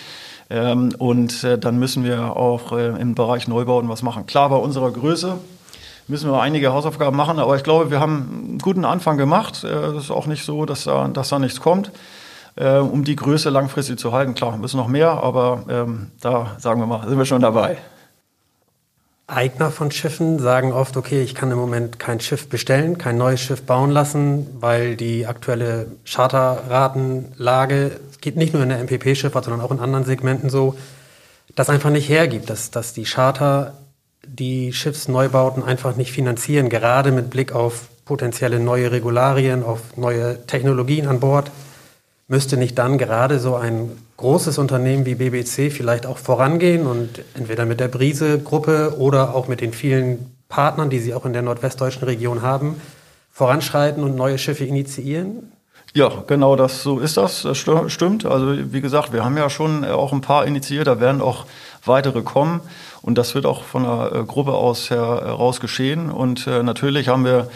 Ähm, 0.49 0.95
und 0.97 1.43
äh, 1.43 1.57
dann 1.57 1.77
müssen 1.77 2.05
wir 2.05 2.37
auch 2.37 2.71
äh, 2.71 3.01
im 3.01 3.15
Bereich 3.15 3.49
Neubauten 3.49 3.89
was 3.89 4.01
machen. 4.01 4.27
Klar, 4.27 4.47
bei 4.47 4.55
unserer 4.55 4.91
Größe 4.91 5.39
müssen 6.07 6.31
wir 6.31 6.39
einige 6.39 6.71
Hausaufgaben 6.71 7.17
machen, 7.17 7.37
aber 7.37 7.57
ich 7.57 7.63
glaube, 7.63 7.91
wir 7.91 7.99
haben 7.99 8.45
einen 8.47 8.59
guten 8.59 8.85
Anfang 8.85 9.17
gemacht. 9.17 9.65
Es 9.65 9.93
äh, 9.93 9.97
ist 9.97 10.09
auch 10.09 10.25
nicht 10.25 10.45
so, 10.45 10.65
dass 10.65 10.85
da, 10.85 11.05
dass 11.09 11.27
da 11.27 11.37
nichts 11.37 11.59
kommt 11.59 11.91
äh, 12.55 12.77
um 12.77 13.03
die 13.03 13.15
Größe 13.15 13.49
langfristig 13.49 13.99
zu 13.99 14.11
halten. 14.11 14.35
Klar, 14.35 14.57
müssen 14.57 14.77
noch 14.77 14.87
mehr, 14.87 15.11
aber 15.11 15.65
ähm, 15.69 16.11
da 16.21 16.55
sagen 16.59 16.79
wir 16.79 16.87
mal, 16.87 17.07
sind 17.07 17.17
wir 17.17 17.25
schon 17.25 17.41
dabei. 17.41 17.77
Eigner 19.27 19.71
von 19.71 19.89
Schiffen 19.89 20.37
sagen 20.37 20.71
oft, 20.71 20.97
okay, 20.97 21.23
ich 21.23 21.33
kann 21.33 21.49
im 21.49 21.57
Moment 21.57 21.97
kein 21.97 22.19
Schiff 22.19 22.47
bestellen, 22.47 22.99
kein 22.99 23.17
neues 23.17 23.41
Schiff 23.41 23.63
bauen 23.63 23.89
lassen, 23.89 24.45
weil 24.59 24.95
die 24.95 25.25
aktuelle 25.25 25.87
Charterratenlage, 26.05 27.99
es 28.11 28.21
geht 28.21 28.35
nicht 28.35 28.53
nur 28.53 28.61
in 28.61 28.69
der 28.69 28.79
MPP-Schifffahrt, 28.83 29.45
sondern 29.45 29.61
auch 29.61 29.71
in 29.71 29.79
anderen 29.79 30.05
Segmenten 30.05 30.51
so, 30.51 30.75
das 31.55 31.69
einfach 31.69 31.89
nicht 31.89 32.07
hergibt, 32.07 32.51
dass, 32.51 32.69
dass 32.69 32.93
die 32.93 33.05
Charter 33.05 33.73
die 34.27 34.73
Schiffsneubauten 34.73 35.63
einfach 35.63 35.95
nicht 35.95 36.11
finanzieren, 36.11 36.69
gerade 36.69 37.11
mit 37.11 37.31
Blick 37.31 37.53
auf 37.53 37.89
potenzielle 38.05 38.59
neue 38.59 38.91
Regularien, 38.91 39.63
auf 39.63 39.97
neue 39.97 40.45
Technologien 40.45 41.07
an 41.07 41.19
Bord. 41.19 41.49
Müsste 42.27 42.57
nicht 42.57 42.77
dann 42.79 42.97
gerade 42.97 43.39
so 43.39 43.55
ein 43.55 43.91
großes 44.17 44.57
Unternehmen 44.57 45.05
wie 45.05 45.15
BBC 45.15 45.71
vielleicht 45.71 46.07
auch 46.07 46.17
vorangehen 46.17 46.87
und 46.87 47.23
entweder 47.35 47.65
mit 47.65 47.79
der 47.79 47.87
Brise-Gruppe 47.87 48.95
oder 48.97 49.35
auch 49.35 49.47
mit 49.47 49.61
den 49.61 49.73
vielen 49.73 50.35
Partnern, 50.49 50.89
die 50.89 50.99
sie 50.99 51.13
auch 51.13 51.25
in 51.25 51.33
der 51.33 51.43
nordwestdeutschen 51.43 52.03
Region 52.03 52.41
haben, 52.41 52.81
voranschreiten 53.31 54.03
und 54.03 54.15
neue 54.15 54.39
Schiffe 54.39 54.65
initiieren? 54.65 55.51
Ja, 55.93 56.11
genau 56.27 56.55
das, 56.55 56.83
so 56.83 56.99
ist 56.99 57.15
das. 57.15 57.43
Das 57.43 57.57
stimmt. 57.57 58.25
Also 58.25 58.73
wie 58.73 58.81
gesagt, 58.81 59.13
wir 59.13 59.23
haben 59.23 59.37
ja 59.37 59.49
schon 59.49 59.83
äh, 59.83 59.87
auch 59.87 60.11
ein 60.11 60.21
paar 60.21 60.45
initiiert, 60.45 60.87
da 60.87 60.99
werden 60.99 61.21
auch 61.21 61.45
weitere 61.85 62.21
kommen. 62.21 62.59
Und 63.01 63.17
das 63.17 63.35
wird 63.35 63.45
auch 63.45 63.63
von 63.63 63.83
der 63.83 64.11
äh, 64.13 64.23
Gruppe 64.25 64.53
aus 64.53 64.89
heraus 64.89 65.61
geschehen. 65.61 66.09
Und 66.09 66.47
äh, 66.47 66.63
natürlich 66.63 67.07
haben 67.07 67.23
wir 67.23 67.49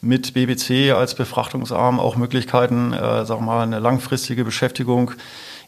mit 0.00 0.34
BBC 0.34 0.92
als 0.92 1.14
Befrachtungsarm 1.14 2.00
auch 2.00 2.16
Möglichkeiten, 2.16 2.92
äh, 2.92 3.24
sag 3.24 3.40
mal, 3.40 3.62
eine 3.62 3.78
langfristige 3.78 4.44
Beschäftigung 4.44 5.12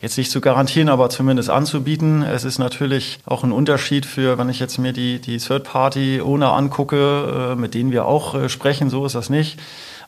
jetzt 0.01 0.17
nicht 0.17 0.31
zu 0.31 0.41
garantieren, 0.41 0.89
aber 0.89 1.11
zumindest 1.11 1.51
anzubieten. 1.51 2.23
Es 2.23 2.45
ist 2.45 2.59
natürlich 2.59 3.19
auch 3.27 3.45
ein 3.45 3.53
Unterschied 3.53 4.07
für, 4.07 4.39
wenn 4.39 4.49
ich 4.49 4.61
jetzt 4.61 4.79
mir 4.79 4.93
die, 4.93 5.19
die 5.19 5.39
Third-Party-Owner 5.39 6.53
angucke, 6.53 7.53
äh, 7.53 7.55
mit 7.57 7.75
denen 7.75 7.93
wir 7.93 8.07
auch 8.07 8.35
äh, 8.35 8.49
sprechen, 8.49 8.91
so 8.91 9.05
ist 9.05 9.15
das 9.15 9.31
nicht 9.31 9.59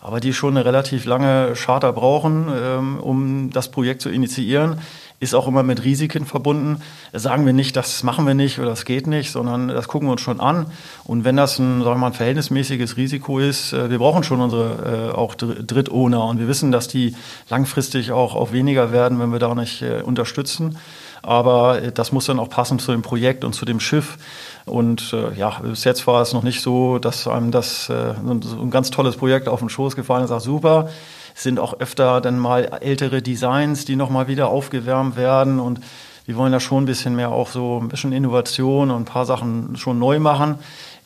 aber 0.03 0.19
die 0.19 0.35
schon 0.35 0.57
eine 0.57 0.67
relativ 0.67 1.05
lange 1.05 1.53
Charter 1.55 1.93
brauchen, 1.93 2.49
ähm, 2.53 2.99
um 2.99 3.51
das 3.51 3.71
Projekt 3.71 4.03
zu 4.03 4.11
initiieren 4.11 4.81
ist 5.23 5.35
auch 5.35 5.47
immer 5.47 5.63
mit 5.63 5.85
Risiken 5.85 6.27
verbunden. 6.27 6.83
Sagen 7.13 7.47
wir 7.47 7.53
nicht, 7.53 7.77
das 7.77 8.03
machen 8.03 8.27
wir 8.27 8.35
nicht 8.35 8.59
oder 8.59 8.71
das 8.71 8.85
geht 8.85 9.07
nicht, 9.07 9.31
sondern 9.31 9.69
das 9.69 9.87
gucken 9.87 10.09
wir 10.09 10.13
uns 10.13 10.21
schon 10.21 10.41
an. 10.41 10.67
Und 11.05 11.23
wenn 11.23 11.37
das 11.37 11.61
ein, 11.61 11.79
sagen 11.79 11.95
wir 11.95 11.99
mal, 12.01 12.07
ein 12.09 12.13
verhältnismäßiges 12.13 12.97
Risiko 12.97 13.39
ist, 13.39 13.73
äh, 13.73 13.89
wir 13.89 13.99
brauchen 13.99 14.25
schon 14.25 14.41
unsere 14.41 15.13
äh, 15.13 15.17
auch 15.17 15.37
Drittowner 15.37 16.25
und 16.25 16.41
wir 16.41 16.49
wissen, 16.49 16.73
dass 16.73 16.89
die 16.89 17.15
langfristig 17.49 18.11
auch, 18.11 18.35
auch 18.35 18.51
weniger 18.51 18.91
werden, 18.91 19.21
wenn 19.21 19.31
wir 19.31 19.39
da 19.39 19.55
nicht 19.55 19.83
äh, 19.83 20.03
unterstützen. 20.03 20.77
Aber 21.23 21.81
das 21.81 22.11
muss 22.11 22.27
dann 22.27 22.41
auch 22.41 22.49
passen 22.49 22.81
zu 22.81 22.91
dem 22.91 23.03
Projekt 23.03 23.45
und 23.45 23.53
zu 23.53 23.65
dem 23.65 23.79
Schiff. 23.79 24.19
Und 24.65 25.13
äh, 25.13 25.39
ja, 25.39 25.61
bis 25.63 25.85
jetzt 25.85 26.05
war 26.09 26.21
es 26.21 26.33
noch 26.33 26.43
nicht 26.43 26.63
so, 26.63 26.99
dass 26.99 27.29
einem 27.29 27.53
das 27.53 27.89
äh, 27.89 28.15
so 28.43 28.61
ein 28.61 28.71
ganz 28.73 28.91
tolles 28.91 29.17
Projekt 29.17 29.49
auf 29.49 29.61
den 29.61 29.69
Schoß 29.69 29.95
gefallen 29.95 30.25
ist, 30.25 30.31
sagt 30.31 30.43
super 30.43 30.89
sind 31.43 31.59
auch 31.59 31.81
öfter 31.81 32.21
dann 32.21 32.39
mal 32.39 32.79
ältere 32.81 33.23
Designs, 33.23 33.85
die 33.85 33.97
nochmal 33.97 34.29
wieder 34.29 34.49
aufgewärmt 34.49 35.17
werden 35.17 35.61
und 35.61 35.81
wir 36.25 36.37
wollen 36.37 36.53
da 36.53 36.61
schon 36.61 36.85
ein 36.85 36.87
bisschen 36.87 37.17
mehr 37.17 37.31
auch 37.31 37.49
so 37.49 37.81
ein 37.81 37.89
bisschen 37.89 38.13
Innovation 38.13 38.91
und 38.91 39.03
ein 39.03 39.05
paar 39.05 39.27
Sachen 39.27 39.77
schon 39.77 39.99
neu 39.99 40.21
machen. 40.21 40.57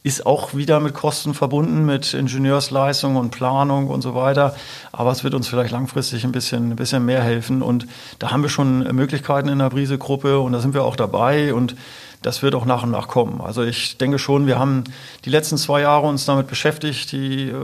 Ist 0.03 0.27
auch 0.27 0.55
wieder 0.55 0.79
mit 0.79 0.95
Kosten 0.95 1.35
verbunden, 1.35 1.85
mit 1.85 2.13
Ingenieursleistung 2.15 3.17
und 3.17 3.31
Planung 3.31 3.89
und 3.89 4.03
so 4.03 4.15
weiter. 4.15 4.55
Aber 4.93 5.11
es 5.11 5.25
wird 5.25 5.35
uns 5.35 5.49
vielleicht 5.49 5.73
langfristig 5.73 6.25
ein 6.25 6.33
bisschen, 6.33 6.71
ein 6.71 6.77
bisschen 6.77 7.05
mehr 7.05 7.23
helfen. 7.23 7.63
Und 7.63 7.87
da 8.19 8.31
haben 8.31 8.43
wir 8.43 8.51
schon 8.51 8.81
Möglichkeiten 8.95 9.49
in 9.49 9.59
der 9.59 9.71
Brise-Gruppe 9.71 10.39
und 10.39 10.53
da 10.53 10.61
sind 10.61 10.75
wir 10.75 10.85
auch 10.85 10.97
dabei. 10.97 11.55
Und 11.55 11.75
das 12.23 12.43
wird 12.43 12.55
auch 12.55 12.65
nach 12.65 12.83
und 12.83 12.91
nach 12.91 13.09
kommen. 13.09 13.41
Also 13.41 13.63
ich 13.63 13.99
denke 13.99 14.19
schon, 14.19 14.47
wir 14.47 14.59
haben 14.59 14.85
die 15.25 15.31
letzten 15.31 15.57
zwei 15.57 15.83
Jahre 15.83 16.07
uns 16.07 16.25
damit 16.25 16.47
beschäftigt, 16.47 17.13
die 17.13 17.51
äh, 17.51 17.55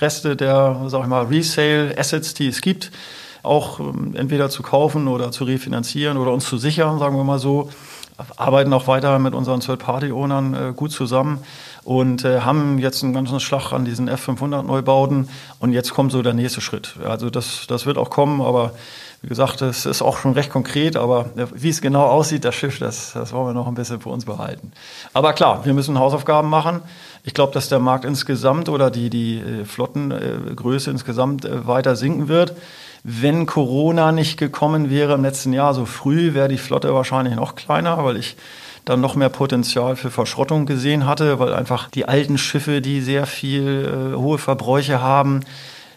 Reste 0.00 0.36
der, 0.36 0.84
sag 0.86 1.02
ich 1.02 1.08
mal, 1.08 1.26
Resale-Assets, 1.26 2.34
die 2.34 2.48
es 2.48 2.60
gibt, 2.60 2.90
auch 3.42 3.80
ähm, 3.80 4.14
entweder 4.14 4.50
zu 4.50 4.62
kaufen 4.62 5.08
oder 5.08 5.30
zu 5.30 5.44
refinanzieren 5.44 6.16
oder 6.16 6.32
uns 6.32 6.46
zu 6.46 6.58
sichern, 6.58 6.98
sagen 6.98 7.16
wir 7.16 7.24
mal 7.24 7.38
so. 7.38 7.70
Arbeiten 8.36 8.72
auch 8.72 8.88
weiter 8.88 9.16
mit 9.20 9.32
unseren 9.32 9.60
Third-Party-Ownern 9.60 10.54
äh, 10.54 10.72
gut 10.74 10.90
zusammen 10.90 11.38
und 11.84 12.24
äh, 12.24 12.40
haben 12.40 12.78
jetzt 12.78 13.04
einen 13.04 13.14
ganzen 13.14 13.38
Schlag 13.38 13.72
an 13.72 13.84
diesen 13.84 14.10
F500-Neubauten 14.10 15.28
und 15.60 15.72
jetzt 15.72 15.94
kommt 15.94 16.10
so 16.10 16.20
der 16.22 16.34
nächste 16.34 16.60
Schritt. 16.60 16.96
Also 17.04 17.30
das, 17.30 17.66
das 17.68 17.86
wird 17.86 17.96
auch 17.96 18.10
kommen, 18.10 18.40
aber 18.40 18.72
wie 19.20 19.28
gesagt, 19.28 19.62
es 19.62 19.84
ist 19.84 20.00
auch 20.00 20.18
schon 20.18 20.32
recht 20.32 20.50
konkret, 20.50 20.96
aber 20.96 21.30
wie 21.52 21.70
es 21.70 21.80
genau 21.80 22.04
aussieht, 22.04 22.44
das 22.44 22.54
Schiff, 22.54 22.78
das, 22.78 23.12
das 23.14 23.32
wollen 23.32 23.48
wir 23.48 23.52
noch 23.52 23.66
ein 23.66 23.74
bisschen 23.74 24.00
für 24.00 24.10
uns 24.10 24.24
behalten. 24.24 24.70
Aber 25.12 25.32
klar, 25.32 25.64
wir 25.64 25.74
müssen 25.74 25.98
Hausaufgaben 25.98 26.48
machen. 26.48 26.82
Ich 27.24 27.34
glaube, 27.34 27.52
dass 27.52 27.68
der 27.68 27.80
Markt 27.80 28.04
insgesamt 28.04 28.68
oder 28.68 28.90
die, 28.90 29.10
die 29.10 29.38
äh, 29.38 29.64
Flottengröße 29.64 30.90
insgesamt 30.90 31.44
äh, 31.44 31.66
weiter 31.66 31.96
sinken 31.96 32.28
wird. 32.28 32.54
Wenn 33.02 33.46
Corona 33.46 34.12
nicht 34.12 34.38
gekommen 34.38 34.88
wäre 34.88 35.14
im 35.14 35.22
letzten 35.22 35.52
Jahr 35.52 35.74
so 35.74 35.84
früh, 35.84 36.34
wäre 36.34 36.48
die 36.48 36.58
Flotte 36.58 36.94
wahrscheinlich 36.94 37.34
noch 37.34 37.56
kleiner, 37.56 38.04
weil 38.04 38.16
ich 38.16 38.36
dann 38.84 39.00
noch 39.00 39.16
mehr 39.16 39.28
Potenzial 39.28 39.96
für 39.96 40.10
Verschrottung 40.10 40.64
gesehen 40.64 41.06
hatte, 41.06 41.38
weil 41.38 41.54
einfach 41.54 41.90
die 41.90 42.06
alten 42.06 42.38
Schiffe, 42.38 42.80
die 42.80 43.00
sehr 43.00 43.26
viel 43.26 44.12
äh, 44.12 44.16
hohe 44.16 44.38
Verbräuche 44.38 45.02
haben, 45.02 45.40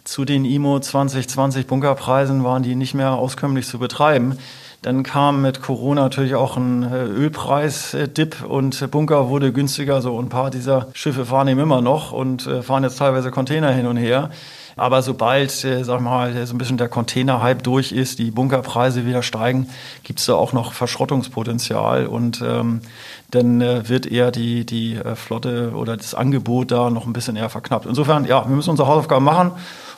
zu 0.03 0.25
den 0.25 0.45
IMO 0.45 0.79
2020 0.79 1.67
Bunkerpreisen 1.67 2.43
waren 2.43 2.63
die 2.63 2.75
nicht 2.75 2.93
mehr 2.93 3.13
auskömmlich 3.13 3.67
zu 3.67 3.79
betreiben. 3.79 4.37
Dann 4.81 5.03
kam 5.03 5.43
mit 5.43 5.61
Corona 5.61 6.01
natürlich 6.01 6.33
auch 6.33 6.57
ein 6.57 6.81
äh, 6.81 7.03
Ölpreis-Dip 7.03 8.43
und 8.43 8.89
Bunker 8.89 9.29
wurde 9.29 9.53
günstiger. 9.53 10.01
So 10.01 10.19
ein 10.19 10.29
paar 10.29 10.49
dieser 10.49 10.87
Schiffe 10.93 11.27
fahren 11.27 11.47
eben 11.49 11.59
immer 11.59 11.81
noch 11.81 12.11
und 12.11 12.47
äh, 12.47 12.63
fahren 12.63 12.83
jetzt 12.83 12.97
teilweise 12.97 13.29
Container 13.29 13.71
hin 13.71 13.85
und 13.85 13.97
her. 13.97 14.31
Aber 14.77 15.03
sobald, 15.03 15.63
äh, 15.65 15.83
sag 15.83 16.01
mal, 16.01 16.47
so 16.47 16.55
ein 16.55 16.57
bisschen 16.57 16.77
der 16.77 16.89
Container-Hype 16.89 17.61
durch 17.61 17.91
ist, 17.91 18.17
die 18.17 18.31
Bunkerpreise 18.31 19.05
wieder 19.05 19.21
steigen, 19.21 19.69
gibt 20.01 20.17
es 20.17 20.25
da 20.25 20.33
auch 20.33 20.51
noch 20.51 20.73
Verschrottungspotenzial 20.73 22.07
und 22.07 22.41
ähm, 22.43 22.81
dann 23.29 23.61
äh, 23.61 23.87
wird 23.87 24.07
eher 24.07 24.31
die, 24.31 24.65
die 24.65 24.99
Flotte 25.13 25.73
oder 25.75 25.95
das 25.95 26.15
Angebot 26.15 26.71
da 26.71 26.89
noch 26.89 27.05
ein 27.05 27.13
bisschen 27.13 27.35
eher 27.35 27.49
verknappt. 27.49 27.85
Insofern, 27.85 28.25
ja, 28.25 28.49
wir 28.49 28.55
müssen 28.55 28.71
unsere 28.71 28.87
Hausaufgaben 28.87 29.25
machen 29.25 29.51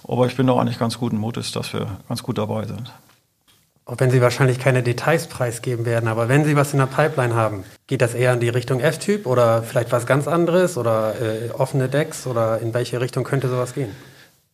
aber 0.08 0.26
ich 0.28 0.36
bin 0.36 0.48
doch 0.48 0.60
eigentlich 0.60 0.80
ganz 0.80 0.98
guten 0.98 1.18
Mutes, 1.18 1.52
dass 1.52 1.74
wir 1.74 1.88
ganz 2.08 2.24
gut 2.24 2.38
dabei 2.38 2.66
sind. 2.66 2.92
Auch 3.86 4.00
wenn 4.00 4.12
Sie 4.12 4.22
wahrscheinlich 4.22 4.60
keine 4.60 4.82
Details 4.82 5.28
preisgeben 5.28 5.86
werden, 5.86 6.08
aber 6.08 6.30
wenn 6.30 6.46
Sie 6.46 6.56
was 6.56 6.72
in 6.72 6.80
der 6.80 6.86
Pipeline 6.86 7.36
haben, 7.36 7.66
geht 7.88 8.02
das 8.02 8.14
eher 8.14 8.34
in 8.34 8.40
die 8.40 8.48
Richtung 8.48 8.80
F-Typ 8.80 9.26
oder 9.26 9.62
vielleicht 9.62 9.92
was 9.92 10.06
ganz 10.06 10.28
anderes 10.28 10.78
oder 10.78 11.16
äh, 11.22 11.52
offene 11.52 11.90
Decks 11.90 12.26
oder 12.26 12.60
in 12.60 12.74
welche 12.74 13.02
Richtung 13.02 13.26
könnte 13.26 13.50
sowas 13.50 13.74
gehen? 13.74 13.94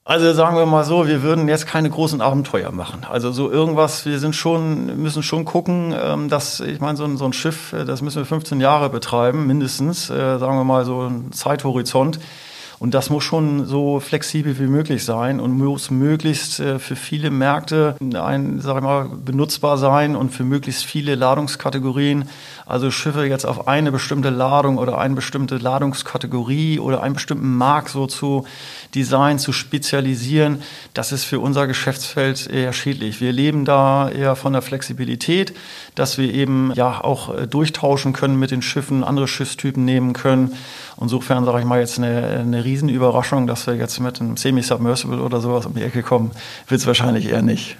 Also 0.09 0.33
sagen 0.33 0.57
wir 0.57 0.65
mal 0.65 0.83
so, 0.85 1.07
wir 1.07 1.21
würden 1.21 1.47
jetzt 1.47 1.67
keine 1.67 1.87
großen 1.87 2.19
Abenteuer 2.19 2.71
machen. 2.71 3.05
Also 3.07 3.31
so 3.31 3.51
irgendwas, 3.51 4.07
wir 4.07 4.17
sind 4.17 4.35
schon, 4.35 4.99
müssen 4.99 5.21
schon 5.21 5.45
gucken, 5.45 5.93
ähm, 5.95 6.29
dass, 6.29 6.61
ich 6.61 6.79
meine, 6.79 6.97
so 6.97 7.03
ein, 7.03 7.17
so 7.17 7.25
ein 7.25 7.33
Schiff, 7.33 7.73
äh, 7.73 7.85
das 7.85 8.01
müssen 8.01 8.17
wir 8.17 8.25
15 8.25 8.59
Jahre 8.59 8.89
betreiben, 8.89 9.45
mindestens, 9.45 10.09
äh, 10.09 10.39
sagen 10.39 10.57
wir 10.57 10.63
mal 10.63 10.83
so 10.83 11.03
ein 11.03 11.31
Zeithorizont. 11.31 12.19
Und 12.79 12.93
das 12.93 13.09
muss 13.09 13.25
schon 13.25 13.65
so 13.65 13.99
flexibel 13.99 14.57
wie 14.57 14.67
möglich 14.67 15.03
sein 15.03 15.41
und 15.41 15.51
muss 15.51 15.91
möglichst 15.91 16.61
äh, 16.61 16.79
für 16.79 16.95
viele 16.95 17.29
Märkte 17.29 17.95
ein, 17.99 18.61
sag 18.61 18.77
ich 18.77 18.83
mal, 18.83 19.09
benutzbar 19.09 19.77
sein 19.77 20.15
und 20.15 20.29
für 20.29 20.45
möglichst 20.45 20.85
viele 20.85 21.15
Ladungskategorien. 21.15 22.29
Also 22.65 22.89
Schiffe 22.89 23.25
jetzt 23.25 23.45
auf 23.45 23.67
eine 23.67 23.91
bestimmte 23.91 24.29
Ladung 24.29 24.77
oder 24.77 24.97
eine 24.97 25.15
bestimmte 25.15 25.57
Ladungskategorie 25.57 26.79
oder 26.79 27.03
einen 27.03 27.15
bestimmten 27.15 27.53
Markt 27.57 27.89
so 27.89 28.07
zu 28.07 28.45
designen, 28.95 29.39
zu 29.39 29.53
spezialisieren, 29.53 30.61
das 30.93 31.11
ist 31.11 31.23
für 31.23 31.39
unser 31.39 31.67
Geschäftsfeld 31.67 32.47
eher 32.47 32.73
schädlich. 32.73 33.21
Wir 33.21 33.31
leben 33.31 33.65
da 33.65 34.09
eher 34.09 34.35
von 34.35 34.53
der 34.53 34.61
Flexibilität, 34.61 35.53
dass 35.95 36.17
wir 36.17 36.33
eben 36.33 36.71
ja 36.75 37.03
auch 37.03 37.35
äh, 37.35 37.47
durchtauschen 37.47 38.13
können 38.13 38.39
mit 38.39 38.51
den 38.51 38.61
Schiffen, 38.61 39.03
andere 39.03 39.27
Schiffstypen 39.27 39.85
nehmen 39.85 40.13
können. 40.13 40.55
Insofern 40.99 41.45
sage 41.45 41.59
ich 41.59 41.65
mal 41.65 41.79
jetzt 41.79 41.97
eine, 41.97 42.39
eine 42.39 42.63
Riesenüberraschung, 42.63 43.47
dass 43.47 43.67
wir 43.67 43.75
jetzt 43.75 43.99
mit 43.99 44.19
einem 44.19 44.37
Semi-Submersible 44.37 45.21
oder 45.21 45.39
sowas 45.39 45.65
um 45.65 45.75
die 45.75 45.83
Ecke 45.83 46.03
kommen, 46.03 46.31
wird 46.67 46.81
es 46.81 46.87
wahrscheinlich 46.87 47.29
eher 47.29 47.41
nicht. 47.41 47.77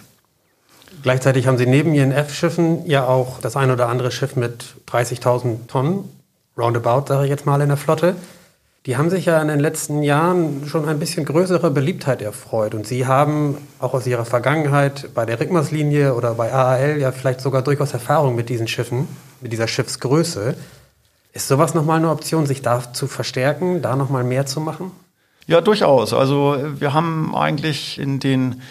Gleichzeitig 1.02 1.48
haben 1.48 1.58
Sie 1.58 1.66
neben 1.66 1.94
Ihren 1.94 2.12
F-Schiffen 2.12 2.86
ja 2.86 3.08
auch 3.08 3.40
das 3.40 3.56
ein 3.56 3.72
oder 3.72 3.88
andere 3.88 4.12
Schiff 4.12 4.36
mit 4.36 4.66
30.000 4.92 5.68
Tonnen, 5.68 6.04
roundabout 6.58 7.06
sage 7.08 7.24
ich 7.24 7.30
jetzt 7.30 7.46
mal 7.46 7.62
in 7.62 7.70
der 7.70 7.78
Flotte. 7.78 8.16
Die 8.86 8.96
haben 8.96 9.10
sich 9.10 9.26
ja 9.26 9.42
in 9.42 9.50
den 9.50 9.60
letzten 9.60 10.04
Jahren 10.04 10.66
schon 10.66 10.88
ein 10.88 11.00
bisschen 11.00 11.26
größere 11.26 11.70
Beliebtheit 11.70 12.22
erfreut. 12.22 12.74
Und 12.74 12.88
Sie 12.88 13.06
haben 13.06 13.58
auch 13.80 13.94
aus 13.94 14.08
Ihrer 14.08 14.24
Vergangenheit 14.24 15.14
bei 15.14 15.26
der 15.26 15.40
Rickmers-Linie 15.40 16.16
oder 16.16 16.36
bei 16.36 16.54
AAL 16.54 16.98
ja 16.98 17.12
vielleicht 17.12 17.42
sogar 17.42 17.62
durchaus 17.62 17.94
Erfahrung 17.94 18.36
mit 18.36 18.48
diesen 18.48 18.68
Schiffen, 18.70 19.08
mit 19.42 19.52
dieser 19.52 19.68
Schiffsgröße. 19.68 20.56
Ist 21.34 21.48
sowas 21.50 21.74
nochmal 21.74 21.98
eine 21.98 22.10
Option, 22.10 22.46
sich 22.46 22.62
da 22.62 22.94
zu 22.94 23.08
verstärken, 23.08 23.82
da 23.82 23.98
nochmal 23.98 24.24
mehr 24.24 24.46
zu 24.46 24.62
machen? 24.62 24.92
Ja, 25.46 25.60
durchaus. 25.62 26.14
Also 26.14 26.58
wir 26.80 26.94
haben 26.94 27.36
eigentlich 27.36 28.00
in 28.00 28.20
den 28.20 28.62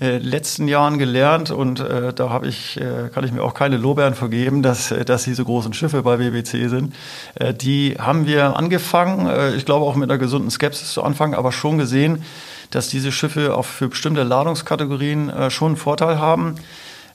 äh, 0.00 0.18
letzten 0.18 0.66
Jahren 0.66 0.98
gelernt 0.98 1.52
und 1.52 1.78
äh, 1.78 2.12
da 2.12 2.28
habe 2.28 2.48
ich, 2.48 2.80
äh, 2.80 3.10
kann 3.14 3.24
ich 3.24 3.30
mir 3.30 3.42
auch 3.42 3.54
keine 3.54 3.76
Lobären 3.76 4.14
vergeben, 4.14 4.62
dass, 4.62 4.90
äh, 4.90 5.04
dass 5.04 5.22
diese 5.22 5.44
großen 5.44 5.72
Schiffe 5.72 6.02
bei 6.02 6.16
BBC 6.16 6.68
sind. 6.68 6.94
Äh, 7.36 7.54
die 7.54 7.96
haben 7.98 8.26
wir 8.26 8.56
angefangen, 8.56 9.28
äh, 9.28 9.54
ich 9.54 9.64
glaube 9.64 9.86
auch 9.86 9.94
mit 9.94 10.10
einer 10.10 10.18
gesunden 10.18 10.50
Skepsis 10.50 10.92
zu 10.92 11.04
anfangen, 11.04 11.34
aber 11.34 11.52
schon 11.52 11.78
gesehen, 11.78 12.24
dass 12.70 12.88
diese 12.88 13.12
Schiffe 13.12 13.56
auch 13.56 13.66
für 13.66 13.88
bestimmte 13.88 14.24
Ladungskategorien 14.24 15.30
äh, 15.30 15.50
schon 15.50 15.68
einen 15.68 15.76
Vorteil 15.76 16.18
haben. 16.18 16.56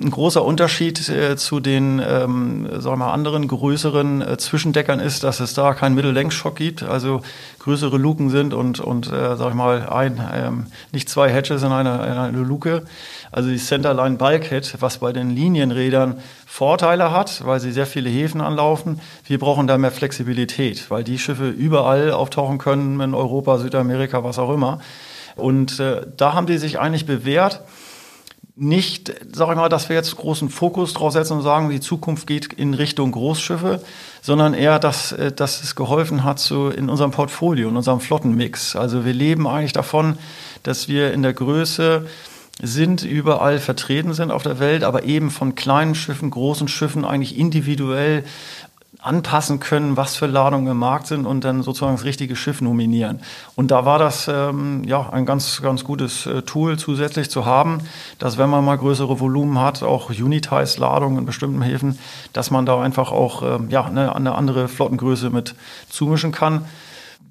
Ein 0.01 0.11
großer 0.11 0.45
Unterschied 0.45 1.09
äh, 1.09 1.35
zu 1.35 1.59
den 1.59 1.99
ähm, 1.99 2.69
sagen 2.71 2.99
wir 2.99 3.05
mal, 3.05 3.11
anderen 3.11 3.49
größeren 3.49 4.21
äh, 4.21 4.37
Zwischendeckern 4.37 5.01
ist, 5.01 5.25
dass 5.25 5.41
es 5.41 5.53
da 5.55 5.73
keinen 5.73 5.93
Mittellängsschock 5.93 6.55
gibt, 6.55 6.83
also 6.83 7.21
größere 7.59 7.97
Luken 7.97 8.29
sind 8.29 8.53
und, 8.53 8.79
und 8.79 9.11
äh, 9.11 9.35
sag 9.35 9.49
ich 9.49 9.55
mal, 9.55 9.89
ein, 9.89 10.25
ähm, 10.33 10.67
nicht 10.93 11.09
zwei 11.09 11.29
Hedges 11.29 11.63
in 11.63 11.73
einer, 11.73 12.07
in 12.07 12.13
einer 12.13 12.31
Luke. 12.31 12.83
Also 13.33 13.49
die 13.49 13.57
Centerline 13.57 14.15
Bulkhead, 14.15 14.73
was 14.79 14.99
bei 14.99 15.11
den 15.11 15.31
Linienrädern 15.31 16.19
Vorteile 16.45 17.11
hat, 17.11 17.45
weil 17.45 17.59
sie 17.59 17.73
sehr 17.73 17.85
viele 17.85 18.09
Häfen 18.09 18.39
anlaufen. 18.39 19.01
Wir 19.25 19.37
brauchen 19.37 19.67
da 19.67 19.77
mehr 19.77 19.91
Flexibilität, 19.91 20.89
weil 20.89 21.03
die 21.03 21.19
Schiffe 21.19 21.49
überall 21.49 22.13
auftauchen 22.13 22.57
können, 22.57 23.01
in 23.01 23.13
Europa, 23.13 23.57
Südamerika, 23.57 24.23
was 24.23 24.39
auch 24.39 24.53
immer. 24.53 24.79
Und 25.35 25.81
äh, 25.81 26.03
da 26.15 26.33
haben 26.33 26.47
die 26.47 26.57
sich 26.57 26.79
eigentlich 26.79 27.05
bewährt. 27.05 27.63
Nicht, 28.61 29.13
sage 29.33 29.53
ich 29.53 29.57
mal, 29.57 29.69
dass 29.69 29.87
wir 29.87 29.95
jetzt 29.95 30.17
großen 30.17 30.49
Fokus 30.49 30.93
drauf 30.93 31.13
setzen 31.13 31.37
und 31.37 31.43
sagen, 31.43 31.69
die 31.69 31.79
Zukunft 31.79 32.27
geht 32.27 32.51
in 32.51 32.73
Richtung 32.73 33.13
Großschiffe, 33.13 33.81
sondern 34.21 34.53
eher, 34.53 34.79
dass, 34.79 35.13
äh, 35.13 35.31
dass 35.31 35.63
es 35.63 35.75
geholfen 35.75 36.25
hat 36.25 36.39
so 36.39 36.69
in 36.69 36.89
unserem 36.89 37.11
Portfolio, 37.11 37.69
in 37.69 37.77
unserem 37.77 38.01
Flottenmix. 38.01 38.75
Also 38.75 39.05
wir 39.05 39.13
leben 39.13 39.47
eigentlich 39.47 39.71
davon, 39.71 40.17
dass 40.63 40.89
wir 40.89 41.13
in 41.13 41.23
der 41.23 41.31
Größe 41.31 42.05
sind, 42.61 43.03
überall 43.03 43.59
vertreten 43.59 44.13
sind 44.13 44.29
auf 44.29 44.43
der 44.43 44.59
Welt, 44.59 44.83
aber 44.83 45.03
eben 45.03 45.31
von 45.31 45.55
kleinen 45.55 45.95
Schiffen, 45.95 46.29
großen 46.29 46.67
Schiffen 46.67 47.05
eigentlich 47.05 47.37
individuell 47.37 48.25
anpassen 49.01 49.59
können, 49.59 49.95
was 49.95 50.15
für 50.15 50.25
Ladungen 50.25 50.71
im 50.71 50.77
Markt 50.77 51.07
sind 51.07 51.25
und 51.25 51.43
dann 51.43 51.63
sozusagen 51.63 51.95
das 51.95 52.05
richtige 52.05 52.35
Schiff 52.35 52.59
nominieren. 52.59 53.21
Und 53.55 53.71
da 53.71 53.85
war 53.85 53.99
das 53.99 54.27
ähm, 54.27 54.83
ja 54.83 55.09
ein 55.09 55.25
ganz, 55.25 55.61
ganz 55.61 55.83
gutes 55.83 56.25
äh, 56.25 56.41
Tool 56.41 56.77
zusätzlich 56.77 57.29
zu 57.29 57.45
haben, 57.45 57.79
dass 58.17 58.37
wenn 58.37 58.49
man 58.49 58.65
mal 58.65 58.77
größere 58.77 59.19
Volumen 59.19 59.59
hat, 59.59 59.83
auch 59.83 60.09
Unitize-Ladungen 60.09 61.19
in 61.19 61.25
bestimmten 61.25 61.61
Häfen, 61.61 61.97
dass 62.33 62.51
man 62.51 62.65
da 62.65 62.81
einfach 62.81 63.11
auch 63.11 63.43
ähm, 63.43 63.69
ja, 63.69 63.85
eine, 63.85 64.15
eine 64.15 64.35
andere 64.35 64.67
Flottengröße 64.67 65.29
mit 65.29 65.55
zumischen 65.89 66.31
kann 66.31 66.65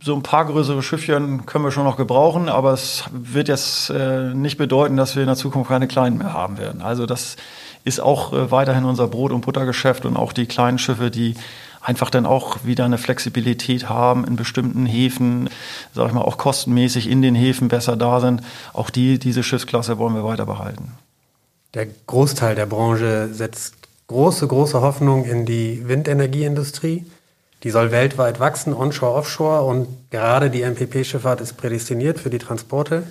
so 0.02 0.14
ein 0.14 0.22
paar 0.22 0.46
größere 0.46 0.82
Schiffchen 0.82 1.44
können 1.46 1.64
wir 1.64 1.72
schon 1.72 1.84
noch 1.84 1.96
gebrauchen, 1.96 2.48
aber 2.48 2.72
es 2.72 3.04
wird 3.10 3.48
jetzt 3.48 3.90
äh, 3.90 4.32
nicht 4.34 4.56
bedeuten, 4.56 4.96
dass 4.96 5.16
wir 5.16 5.22
in 5.22 5.26
der 5.26 5.36
Zukunft 5.36 5.70
keine 5.70 5.88
kleinen 5.88 6.18
mehr 6.18 6.32
haben 6.32 6.58
werden. 6.58 6.82
Also 6.82 7.06
das 7.06 7.36
ist 7.84 8.00
auch 8.00 8.32
äh, 8.32 8.50
weiterhin 8.50 8.84
unser 8.84 9.08
Brot- 9.08 9.32
und 9.32 9.40
Buttergeschäft 9.40 10.04
und 10.04 10.16
auch 10.16 10.32
die 10.32 10.46
kleinen 10.46 10.78
Schiffe, 10.78 11.10
die 11.10 11.34
einfach 11.80 12.10
dann 12.10 12.26
auch 12.26 12.58
wieder 12.64 12.84
eine 12.84 12.98
Flexibilität 12.98 13.88
haben 13.88 14.24
in 14.24 14.36
bestimmten 14.36 14.86
Häfen, 14.86 15.48
sag 15.94 16.08
ich 16.08 16.12
mal, 16.12 16.22
auch 16.22 16.36
kostenmäßig 16.36 17.08
in 17.08 17.22
den 17.22 17.34
Häfen 17.34 17.68
besser 17.68 17.96
da 17.96 18.20
sind. 18.20 18.42
Auch 18.72 18.90
die, 18.90 19.18
diese 19.18 19.42
Schiffsklasse 19.42 19.98
wollen 19.98 20.14
wir 20.14 20.24
weiter 20.24 20.46
behalten. 20.46 20.92
Der 21.74 21.86
Großteil 22.06 22.54
der 22.54 22.66
Branche 22.66 23.28
setzt 23.32 23.74
große, 24.06 24.46
große 24.46 24.80
Hoffnung 24.80 25.24
in 25.24 25.44
die 25.44 25.86
Windenergieindustrie. 25.86 27.04
Die 27.62 27.70
soll 27.70 27.90
weltweit 27.90 28.38
wachsen, 28.38 28.72
onshore, 28.72 29.14
offshore 29.14 29.62
und 29.64 29.88
gerade 30.10 30.50
die 30.50 30.62
MPP-Schifffahrt 30.62 31.40
ist 31.40 31.56
prädestiniert 31.56 32.20
für 32.20 32.30
die 32.30 32.38
Transporte. 32.38 33.02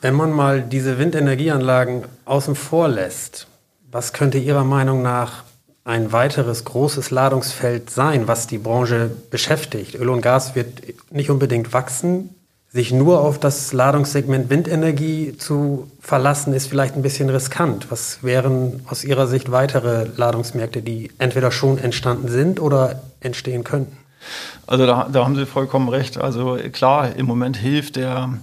Wenn 0.00 0.14
man 0.14 0.32
mal 0.32 0.62
diese 0.62 0.98
Windenergieanlagen 0.98 2.04
außen 2.24 2.54
vor 2.54 2.88
lässt, 2.88 3.46
was 3.90 4.12
könnte 4.12 4.38
Ihrer 4.38 4.64
Meinung 4.64 5.02
nach 5.02 5.44
ein 5.84 6.12
weiteres 6.12 6.64
großes 6.64 7.10
Ladungsfeld 7.10 7.90
sein, 7.90 8.28
was 8.28 8.46
die 8.46 8.58
Branche 8.58 9.10
beschäftigt? 9.30 9.94
Öl 9.94 10.10
und 10.10 10.20
Gas 10.20 10.54
wird 10.54 10.82
nicht 11.10 11.30
unbedingt 11.30 11.72
wachsen. 11.72 12.34
Sich 12.70 12.92
nur 12.92 13.22
auf 13.22 13.38
das 13.38 13.72
Ladungssegment 13.72 14.50
Windenergie 14.50 15.34
zu 15.38 15.90
verlassen, 16.00 16.52
ist 16.52 16.66
vielleicht 16.66 16.96
ein 16.96 17.02
bisschen 17.02 17.30
riskant. 17.30 17.90
Was 17.90 18.22
wären 18.22 18.82
aus 18.86 19.04
Ihrer 19.04 19.26
Sicht 19.26 19.50
weitere 19.50 20.06
Ladungsmärkte, 20.16 20.82
die 20.82 21.10
entweder 21.16 21.50
schon 21.50 21.78
entstanden 21.78 22.28
sind 22.28 22.60
oder 22.60 23.00
entstehen 23.20 23.64
könnten? 23.64 23.96
Also 24.66 24.84
da, 24.84 25.08
da 25.10 25.24
haben 25.24 25.34
Sie 25.34 25.46
vollkommen 25.46 25.88
recht. 25.88 26.18
Also 26.18 26.58
klar, 26.72 27.16
im 27.16 27.24
Moment 27.24 27.56
hilft 27.56 27.96
der, 27.96 28.34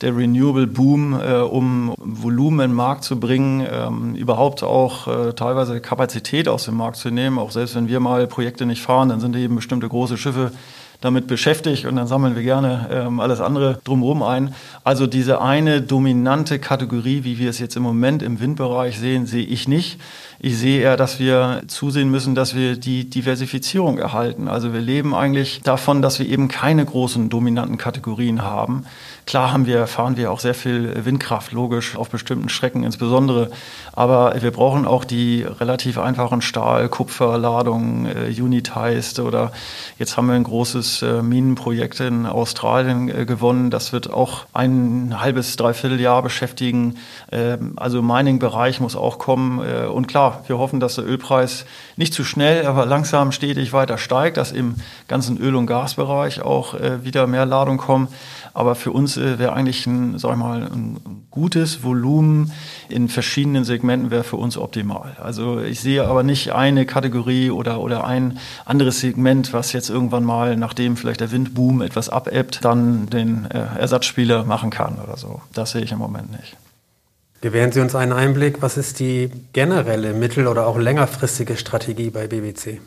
der 0.00 0.16
Renewable 0.16 0.66
Boom, 0.66 1.20
äh, 1.20 1.40
um 1.40 1.94
Volumen 1.98 2.60
in 2.60 2.70
den 2.70 2.76
Markt 2.76 3.04
zu 3.04 3.20
bringen, 3.20 3.66
ähm, 3.70 4.14
überhaupt 4.14 4.62
auch 4.62 5.08
äh, 5.08 5.32
teilweise 5.34 5.80
Kapazität 5.80 6.48
aus 6.48 6.64
dem 6.64 6.76
Markt 6.76 6.96
zu 6.96 7.10
nehmen. 7.10 7.38
Auch 7.38 7.50
selbst 7.50 7.74
wenn 7.74 7.88
wir 7.88 8.00
mal 8.00 8.26
Projekte 8.26 8.64
nicht 8.64 8.80
fahren, 8.80 9.10
dann 9.10 9.20
sind 9.20 9.36
eben 9.36 9.56
bestimmte 9.56 9.88
große 9.88 10.16
Schiffe 10.16 10.52
damit 11.00 11.26
beschäftigt 11.26 11.84
und 11.86 11.96
dann 11.96 12.06
sammeln 12.06 12.36
wir 12.36 12.42
gerne 12.42 12.88
ähm, 12.90 13.20
alles 13.20 13.40
andere 13.40 13.78
drumherum 13.84 14.22
ein. 14.22 14.54
Also 14.84 15.06
diese 15.06 15.40
eine 15.40 15.82
dominante 15.82 16.58
Kategorie, 16.58 17.24
wie 17.24 17.38
wir 17.38 17.50
es 17.50 17.58
jetzt 17.58 17.76
im 17.76 17.82
Moment 17.82 18.22
im 18.22 18.40
Windbereich 18.40 18.98
sehen, 18.98 19.26
sehe 19.26 19.44
ich 19.44 19.68
nicht. 19.68 20.00
Ich 20.40 20.58
sehe 20.58 20.82
eher, 20.82 20.96
dass 20.96 21.18
wir 21.18 21.62
zusehen 21.68 22.10
müssen, 22.10 22.34
dass 22.34 22.54
wir 22.54 22.76
die 22.76 23.08
Diversifizierung 23.08 23.98
erhalten. 23.98 24.48
Also 24.48 24.72
wir 24.72 24.80
leben 24.80 25.14
eigentlich 25.14 25.62
davon, 25.62 26.02
dass 26.02 26.18
wir 26.18 26.28
eben 26.28 26.48
keine 26.48 26.84
großen 26.84 27.30
dominanten 27.30 27.78
Kategorien 27.78 28.42
haben. 28.42 28.84
Klar 29.26 29.52
haben 29.52 29.64
wir, 29.64 29.86
fahren 29.86 30.18
wir 30.18 30.30
auch 30.30 30.40
sehr 30.40 30.54
viel 30.54 31.04
Windkraft, 31.04 31.52
logisch, 31.52 31.96
auf 31.96 32.10
bestimmten 32.10 32.50
Strecken 32.50 32.82
insbesondere. 32.82 33.50
Aber 33.92 34.34
wir 34.42 34.50
brauchen 34.50 34.86
auch 34.86 35.04
die 35.04 35.44
relativ 35.44 35.98
einfachen 35.98 36.42
Stahl-, 36.42 36.88
Kupferladungen, 36.90 38.06
äh, 38.06 38.42
Unitized 38.42 39.20
oder 39.20 39.52
jetzt 39.98 40.16
haben 40.16 40.26
wir 40.26 40.34
ein 40.34 40.44
großes 40.44 41.02
äh, 41.02 41.22
Minenprojekt 41.22 42.00
in 42.00 42.26
Australien 42.26 43.08
äh, 43.08 43.24
gewonnen. 43.24 43.70
Das 43.70 43.92
wird 43.92 44.12
auch 44.12 44.44
ein 44.52 45.14
halbes, 45.18 45.56
dreiviertel 45.56 46.00
Jahr 46.00 46.22
beschäftigen. 46.22 46.96
Äh, 47.30 47.56
also 47.76 48.02
Mining-Bereich 48.02 48.80
muss 48.80 48.94
auch 48.94 49.18
kommen. 49.18 49.60
Äh, 49.64 49.86
und 49.86 50.06
klar, 50.06 50.44
wir 50.48 50.58
hoffen, 50.58 50.80
dass 50.80 50.96
der 50.96 51.06
Ölpreis 51.06 51.64
nicht 51.96 52.12
zu 52.12 52.24
schnell, 52.24 52.66
aber 52.66 52.84
langsam 52.84 53.32
stetig 53.32 53.72
weiter 53.72 53.96
steigt, 53.96 54.36
dass 54.36 54.52
im 54.52 54.74
ganzen 55.08 55.38
Öl- 55.38 55.56
und 55.56 55.66
Gasbereich 55.66 56.42
auch 56.42 56.74
äh, 56.74 57.04
wieder 57.04 57.26
mehr 57.26 57.46
Ladung 57.46 57.78
kommen. 57.78 58.08
Aber 58.52 58.74
für 58.74 58.92
uns 58.92 59.13
äh, 59.16 59.38
wäre 59.38 59.52
eigentlich 59.52 59.86
ein, 59.86 60.18
sag 60.18 60.32
ich 60.32 60.36
mal, 60.36 60.62
ein 60.62 61.26
gutes 61.30 61.82
Volumen 61.82 62.52
in 62.88 63.08
verschiedenen 63.08 63.64
Segmenten 63.64 64.10
wäre 64.10 64.24
für 64.24 64.36
uns 64.36 64.56
optimal. 64.56 65.16
Also 65.20 65.60
ich 65.60 65.80
sehe 65.80 66.04
aber 66.06 66.22
nicht 66.22 66.52
eine 66.52 66.86
Kategorie 66.86 67.50
oder, 67.50 67.80
oder 67.80 68.04
ein 68.04 68.38
anderes 68.64 69.00
Segment, 69.00 69.52
was 69.52 69.72
jetzt 69.72 69.90
irgendwann 69.90 70.24
mal, 70.24 70.56
nachdem 70.56 70.96
vielleicht 70.96 71.20
der 71.20 71.32
Windboom 71.32 71.82
etwas 71.82 72.08
abebbt, 72.08 72.64
dann 72.64 73.06
den 73.06 73.50
äh, 73.50 73.78
Ersatzspieler 73.78 74.44
machen 74.44 74.70
kann 74.70 74.98
oder 75.04 75.16
so. 75.16 75.42
Das 75.52 75.72
sehe 75.72 75.82
ich 75.82 75.92
im 75.92 75.98
Moment 75.98 76.30
nicht. 76.32 76.56
Gewähren 77.40 77.72
Sie 77.72 77.80
uns 77.80 77.94
einen 77.94 78.12
Einblick, 78.12 78.62
was 78.62 78.78
ist 78.78 79.00
die 79.00 79.30
generelle 79.52 80.14
mittel- 80.14 80.46
oder 80.46 80.66
auch 80.66 80.78
längerfristige 80.78 81.58
Strategie 81.58 82.08
bei 82.08 82.26
BBC? 82.26 82.80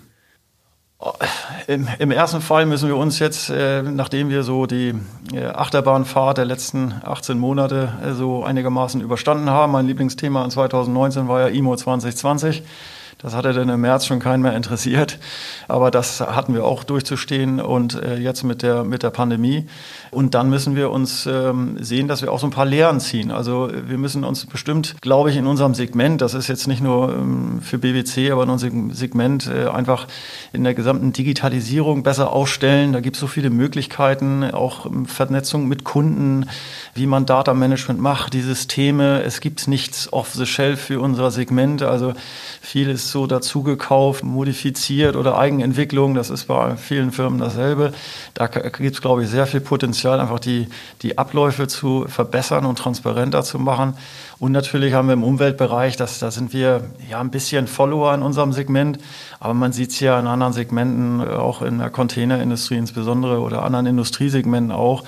Im, 1.67 1.87
Im, 1.99 2.09
ersten 2.09 2.41
Fall 2.41 2.65
müssen 2.65 2.87
wir 2.87 2.97
uns 2.97 3.19
jetzt, 3.19 3.51
äh, 3.51 3.83
nachdem 3.83 4.29
wir 4.29 4.41
so 4.41 4.65
die 4.65 4.95
äh, 5.31 5.45
Achterbahnfahrt 5.45 6.39
der 6.39 6.45
letzten 6.45 6.91
18 7.03 7.37
Monate 7.37 7.93
äh, 8.03 8.13
so 8.13 8.43
einigermaßen 8.43 9.01
überstanden 9.01 9.49
haben, 9.49 9.73
mein 9.73 9.85
Lieblingsthema 9.85 10.43
in 10.43 10.49
2019 10.49 11.27
war 11.27 11.41
ja 11.41 11.47
IMO 11.49 11.75
2020. 11.75 12.63
Das 13.19 13.35
hatte 13.35 13.51
dann 13.51 13.69
im 13.69 13.81
März 13.81 14.05
schon 14.05 14.19
keinen 14.19 14.43
mehr 14.43 14.55
interessiert. 14.55 15.17
Aber 15.67 15.89
das 15.89 16.21
hatten 16.21 16.53
wir 16.53 16.65
auch 16.65 16.83
durchzustehen 16.83 17.59
und 17.59 17.95
äh, 17.95 18.15
jetzt 18.15 18.43
mit 18.43 18.61
der, 18.61 18.83
mit 18.83 19.01
der 19.01 19.09
Pandemie. 19.09 19.67
Und 20.11 20.33
dann 20.33 20.49
müssen 20.49 20.75
wir 20.75 20.91
uns 20.91 21.25
ähm, 21.25 21.77
sehen, 21.79 22.07
dass 22.07 22.21
wir 22.21 22.31
auch 22.31 22.39
so 22.39 22.47
ein 22.47 22.51
paar 22.51 22.65
Lehren 22.65 22.99
ziehen. 22.99 23.31
Also 23.31 23.69
wir 23.71 23.97
müssen 23.97 24.23
uns 24.23 24.45
bestimmt, 24.45 24.95
glaube 25.01 25.29
ich, 25.29 25.37
in 25.37 25.47
unserem 25.47 25.73
Segment, 25.73 26.21
das 26.21 26.33
ist 26.33 26.47
jetzt 26.47 26.67
nicht 26.67 26.81
nur 26.81 27.13
ähm, 27.13 27.59
für 27.61 27.77
BBC, 27.77 28.31
aber 28.31 28.43
in 28.43 28.49
unserem 28.49 28.91
Segment 28.93 29.47
äh, 29.47 29.67
einfach 29.67 30.07
in 30.53 30.63
der 30.63 30.73
gesamten 30.73 31.13
Digitalisierung 31.13 32.03
besser 32.03 32.31
aufstellen. 32.31 32.93
Da 32.93 32.99
gibt 32.99 33.15
es 33.15 33.19
so 33.19 33.27
viele 33.27 33.49
Möglichkeiten, 33.49 34.43
auch 34.43 34.85
ähm, 34.85 35.05
Vernetzung 35.05 35.67
mit 35.67 35.83
Kunden, 35.83 36.47
wie 36.93 37.07
man 37.07 37.25
Data 37.25 37.53
Management 37.53 37.99
macht, 37.99 38.33
die 38.33 38.41
Systeme. 38.41 39.21
Es 39.23 39.41
gibt 39.41 39.67
nichts 39.67 40.11
off 40.13 40.33
the 40.33 40.45
shelf 40.45 40.81
für 40.81 40.99
unser 40.99 41.31
Segment. 41.31 41.81
Also 41.83 42.13
vieles 42.61 43.11
so 43.11 43.27
dazugekauft, 43.27 44.23
modifiziert 44.23 45.15
oder 45.15 45.37
Eigenentwicklung. 45.37 46.15
Das 46.15 46.29
ist 46.29 46.45
bei 46.45 46.75
vielen 46.77 47.11
Firmen 47.11 47.39
dasselbe. 47.39 47.93
Da 48.33 48.47
gibt 48.47 48.95
es, 48.95 49.01
glaube 49.01 49.23
ich, 49.23 49.29
sehr 49.29 49.47
viel 49.47 49.61
Potenzial, 49.61 49.96
einfach 50.05 50.39
die, 50.39 50.67
die 51.01 51.17
Abläufe 51.17 51.67
zu 51.67 52.05
verbessern 52.07 52.65
und 52.65 52.77
transparenter 52.77 53.43
zu 53.43 53.59
machen. 53.59 53.95
Und 54.39 54.51
natürlich 54.51 54.93
haben 54.93 55.07
wir 55.07 55.13
im 55.13 55.23
Umweltbereich, 55.23 55.97
das, 55.97 56.19
da 56.19 56.31
sind 56.31 56.53
wir 56.53 56.85
ja 57.09 57.19
ein 57.19 57.31
bisschen 57.31 57.67
Follower 57.67 58.13
in 58.13 58.21
unserem 58.21 58.53
Segment, 58.53 58.99
aber 59.39 59.53
man 59.53 59.73
sieht 59.73 59.91
es 59.91 59.99
ja 59.99 60.19
in 60.19 60.27
anderen 60.27 60.53
Segmenten, 60.53 61.27
auch 61.27 61.61
in 61.61 61.79
der 61.79 61.89
Containerindustrie 61.89 62.77
insbesondere 62.77 63.39
oder 63.39 63.63
anderen 63.63 63.87
Industriesegmenten 63.87 64.71
auch 64.71 65.03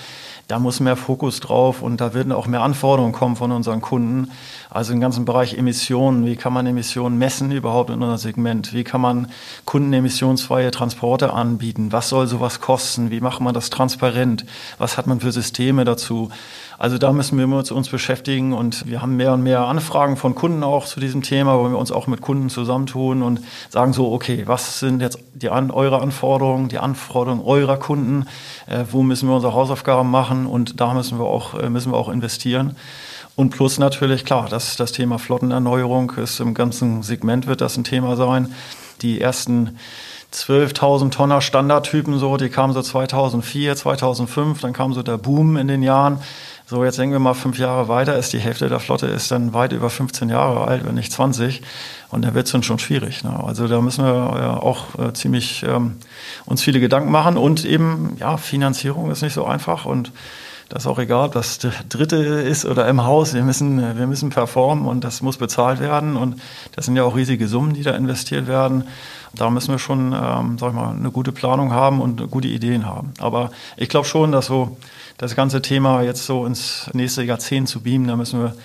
da 0.49 0.57
muss 0.57 0.79
mehr 0.79 0.95
Fokus 0.95 1.39
drauf 1.41 1.83
und 1.83 2.01
da 2.01 2.15
werden 2.15 2.31
auch 2.31 2.47
mehr 2.47 2.61
Anforderungen 2.61 3.13
kommen 3.13 3.35
von 3.35 3.51
unseren 3.51 3.81
Kunden. 3.81 4.31
Also 4.71 4.93
im 4.93 4.99
ganzen 4.99 5.25
Bereich 5.25 5.57
Emissionen, 5.57 6.27
wie 6.27 6.35
kann 6.35 6.53
man 6.53 6.67
Emissionen 6.67 7.17
messen 7.17 7.51
überhaupt 7.51 7.89
in 7.89 7.95
unserem 7.95 8.17
Segment? 8.17 8.71
Wie 8.71 8.83
kann 8.83 9.01
man 9.01 9.31
Kunden 9.65 9.91
emissionsfreie 9.93 10.69
Transporte 10.69 11.33
anbieten? 11.33 11.91
Was 11.91 12.09
soll 12.09 12.27
sowas 12.27 12.61
kosten? 12.61 13.09
Wie 13.09 13.19
macht 13.19 13.41
man 13.41 13.55
das 13.55 13.71
transparent? 13.71 14.45
Was 14.77 14.95
hat 14.95 15.07
man 15.07 15.21
für 15.21 15.31
Systeme 15.31 15.85
dazu? 15.85 16.29
Also 16.77 16.99
da 16.99 17.11
müssen 17.11 17.39
wir 17.39 17.47
uns, 17.47 17.71
uns 17.71 17.89
beschäftigen 17.89 18.53
und 18.53 18.87
wir 18.87 19.01
haben 19.01 19.17
mehr 19.17 19.33
und 19.33 19.41
mehr 19.41 19.61
Anfragen 19.65 20.17
von 20.17 20.35
Kunden 20.35 20.63
auch 20.63 20.85
zu 20.85 20.99
diesem 20.99 21.23
Thema, 21.23 21.57
wo 21.57 21.67
wir 21.67 21.77
uns 21.77 21.91
auch 21.91 22.05
mit 22.05 22.21
Kunden 22.21 22.49
zusammentun 22.49 23.23
und 23.23 23.41
sagen 23.69 23.91
so, 23.91 24.13
okay, 24.13 24.43
was 24.45 24.79
sind 24.79 25.01
jetzt 25.01 25.17
die 25.33 25.49
an, 25.49 25.71
eure 25.71 25.99
Anforderungen, 25.99 26.69
die 26.69 26.77
Anforderungen 26.77 27.41
eurer 27.43 27.77
Kunden, 27.77 28.27
äh, 28.67 28.85
wo 28.91 29.01
müssen 29.01 29.27
wir 29.27 29.35
unsere 29.35 29.53
Hausaufgaben 29.53 30.11
machen 30.11 30.45
und 30.45 30.79
da 30.79 30.93
müssen 30.93 31.17
wir 31.17 31.25
auch, 31.25 31.55
äh, 31.55 31.71
müssen 31.71 31.91
wir 31.91 31.97
auch 31.97 32.07
investieren. 32.07 32.75
Und 33.39 33.51
plus 33.51 33.79
natürlich, 33.79 34.25
klar, 34.25 34.49
das, 34.49 34.75
das 34.75 34.91
Thema 34.91 35.17
Flottenerneuerung 35.17 36.11
ist 36.17 36.41
im 36.41 36.53
ganzen 36.53 37.03
Segment 37.03 37.47
wird 37.47 37.61
das 37.61 37.77
ein 37.77 37.85
Thema 37.85 38.17
sein. 38.17 38.53
Die 39.01 39.21
ersten 39.21 39.79
12.000 40.33 41.11
Tonner 41.11 41.39
Standardtypen 41.39 42.19
so, 42.19 42.35
die 42.35 42.49
kamen 42.49 42.73
so 42.73 42.81
2004, 42.81 43.77
2005, 43.77 44.59
dann 44.59 44.73
kam 44.73 44.93
so 44.93 45.03
der 45.03 45.17
Boom 45.17 45.55
in 45.55 45.69
den 45.69 45.83
Jahren. 45.83 46.19
So, 46.65 46.83
jetzt 46.83 46.99
denken 46.99 47.13
wir 47.13 47.19
mal 47.19 47.33
fünf 47.33 47.57
Jahre 47.57 47.87
weiter, 47.87 48.17
ist 48.17 48.33
die 48.33 48.39
Hälfte 48.39 48.67
der 48.67 48.81
Flotte 48.81 49.07
ist 49.07 49.31
dann 49.31 49.53
weit 49.53 49.71
über 49.71 49.89
15 49.89 50.27
Jahre 50.27 50.67
alt, 50.67 50.85
wenn 50.85 50.95
nicht 50.95 51.13
20. 51.13 51.61
Und 52.09 52.25
da 52.25 52.33
wird 52.33 52.47
es 52.47 52.51
dann 52.51 52.63
schon 52.63 52.77
schwierig. 52.77 53.23
Ne? 53.23 53.41
Also 53.41 53.69
da 53.69 53.79
müssen 53.79 54.03
wir 54.03 54.13
ja 54.13 54.57
auch 54.57 54.99
äh, 54.99 55.13
ziemlich 55.13 55.63
ähm, 55.63 55.95
uns 56.45 56.61
viele 56.61 56.81
Gedanken 56.81 57.09
machen. 57.09 57.37
Und 57.37 57.63
eben, 57.63 58.17
ja, 58.19 58.35
Finanzierung 58.35 59.09
ist 59.11 59.21
nicht 59.21 59.33
so 59.33 59.45
einfach 59.45 59.85
und 59.85 60.11
das 60.69 60.83
ist 60.83 60.87
auch 60.87 60.99
egal, 60.99 61.25
ob 61.25 61.33
das 61.33 61.57
dritte 61.89 62.17
ist 62.17 62.63
oder 62.65 62.87
im 62.87 63.03
Haus. 63.03 63.33
Wir 63.33 63.43
müssen, 63.43 63.97
wir 63.97 64.05
müssen 64.05 64.29
performen 64.29 64.85
und 64.85 65.03
das 65.03 65.21
muss 65.23 65.37
bezahlt 65.37 65.79
werden. 65.79 66.15
Und 66.15 66.39
das 66.75 66.85
sind 66.85 66.95
ja 66.95 67.03
auch 67.03 67.15
riesige 67.15 67.47
Summen, 67.47 67.73
die 67.73 67.81
da 67.81 67.91
investiert 67.95 68.47
werden. 68.47 68.83
Da 69.33 69.49
müssen 69.49 69.71
wir 69.71 69.79
schon, 69.79 70.13
ähm, 70.13 70.57
sag 70.59 70.69
ich 70.69 70.75
mal, 70.75 70.91
eine 70.91 71.09
gute 71.11 71.31
Planung 71.31 71.73
haben 71.73 72.01
und 72.01 72.29
gute 72.29 72.47
Ideen 72.47 72.85
haben. 72.85 73.13
Aber 73.19 73.49
ich 73.77 73.89
glaube 73.89 74.07
schon, 74.07 74.31
dass 74.31 74.45
so 74.45 74.77
das 75.17 75.35
ganze 75.35 75.61
Thema 75.61 76.03
jetzt 76.03 76.25
so 76.25 76.45
ins 76.45 76.89
nächste 76.93 77.23
Jahrzehnt 77.23 77.67
zu 77.67 77.81
beamen, 77.81 78.07
da 78.07 78.15
müssen 78.15 78.39
wir 78.39 78.55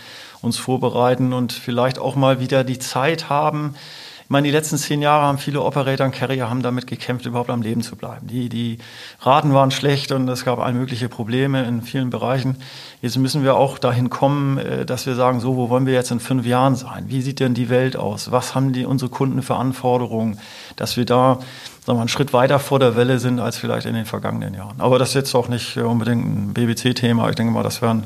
uns 0.43 0.59
vorbereiten 0.59 1.33
und 1.33 1.53
vielleicht 1.53 1.99
auch 1.99 2.17
mal 2.17 2.39
wieder 2.39 2.65
die 2.65 2.79
Zeit 2.79 3.31
haben, 3.31 3.75
ich 4.25 4.31
meine, 4.31 4.47
die 4.47 4.53
letzten 4.53 4.79
zehn 4.79 5.03
Jahre 5.03 5.27
haben 5.27 5.37
viele 5.37 5.61
Operator 5.61 6.07
und 6.07 6.15
Carrier 6.15 6.49
haben 6.49 6.63
damit 6.63 6.87
gekämpft, 6.87 7.27
überhaupt 7.27 7.51
am 7.51 7.61
Leben 7.61 7.83
zu 7.83 7.95
bleiben. 7.95 8.27
Die, 8.27 8.49
die 8.49 8.79
Raten 9.21 9.53
waren 9.53 9.71
schlecht 9.71 10.13
und 10.13 10.27
es 10.31 10.47
gab 10.47 10.61
all 10.61 10.73
mögliche 10.73 11.11
Probleme 11.11 11.65
in 11.65 11.83
vielen 11.83 12.09
Bereichen. 12.09 12.57
Jetzt 13.03 13.19
müssen 13.19 13.45
wir 13.45 13.55
auch 13.55 13.77
dahin 13.77 14.09
kommen, 14.09 14.57
äh, 14.57 14.87
dass 14.87 15.05
wir 15.05 15.15
sagen, 15.15 15.41
so, 15.41 15.57
wo 15.57 15.69
wollen 15.69 15.85
wir 15.85 15.93
jetzt 15.93 16.11
in 16.11 16.21
fünf 16.21 16.47
Jahren 16.47 16.75
sein? 16.75 17.05
Wie 17.09 17.21
sieht 17.21 17.39
denn 17.39 17.53
die 17.53 17.69
Welt 17.69 17.97
aus? 17.97 18.33
Was 18.33 18.55
haben 18.55 18.73
die, 18.73 18.87
unsere 18.87 19.11
Kunden 19.11 19.43
für 19.43 19.57
Anforderungen? 19.57 20.41
Dass 20.77 20.97
wir 20.97 21.05
da 21.05 21.41
sagen 21.85 21.99
wir, 21.99 22.01
einen 22.01 22.09
Schritt 22.09 22.33
weiter 22.33 22.59
vor 22.59 22.79
der 22.79 22.97
Welle 22.97 23.19
sind 23.19 23.41
als 23.41 23.59
vielleicht 23.59 23.87
in 23.87 23.93
den 23.93 24.07
vergangenen 24.07 24.55
Jahren. 24.55 24.81
Aber 24.81 24.99
das 24.99 25.11
ist 25.11 25.17
jetzt 25.17 25.35
auch 25.35 25.49
nicht 25.49 25.77
äh, 25.77 25.83
unbedingt 25.83 26.25
ein 26.25 26.55
BBC-Thema. 26.55 27.29
Ich 27.29 27.37
denke 27.37 27.53
mal, 27.53 27.63
das 27.63 27.83
werden 27.83 28.05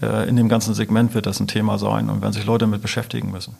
äh, 0.00 0.26
in 0.26 0.36
dem 0.36 0.48
ganzen 0.48 0.72
Segment 0.72 1.12
wird 1.12 1.26
das 1.26 1.40
ein 1.40 1.46
Thema 1.46 1.76
sein 1.76 2.08
und 2.08 2.22
werden 2.22 2.32
sich 2.32 2.46
Leute 2.46 2.64
damit 2.64 2.80
beschäftigen 2.80 3.30
müssen. 3.30 3.54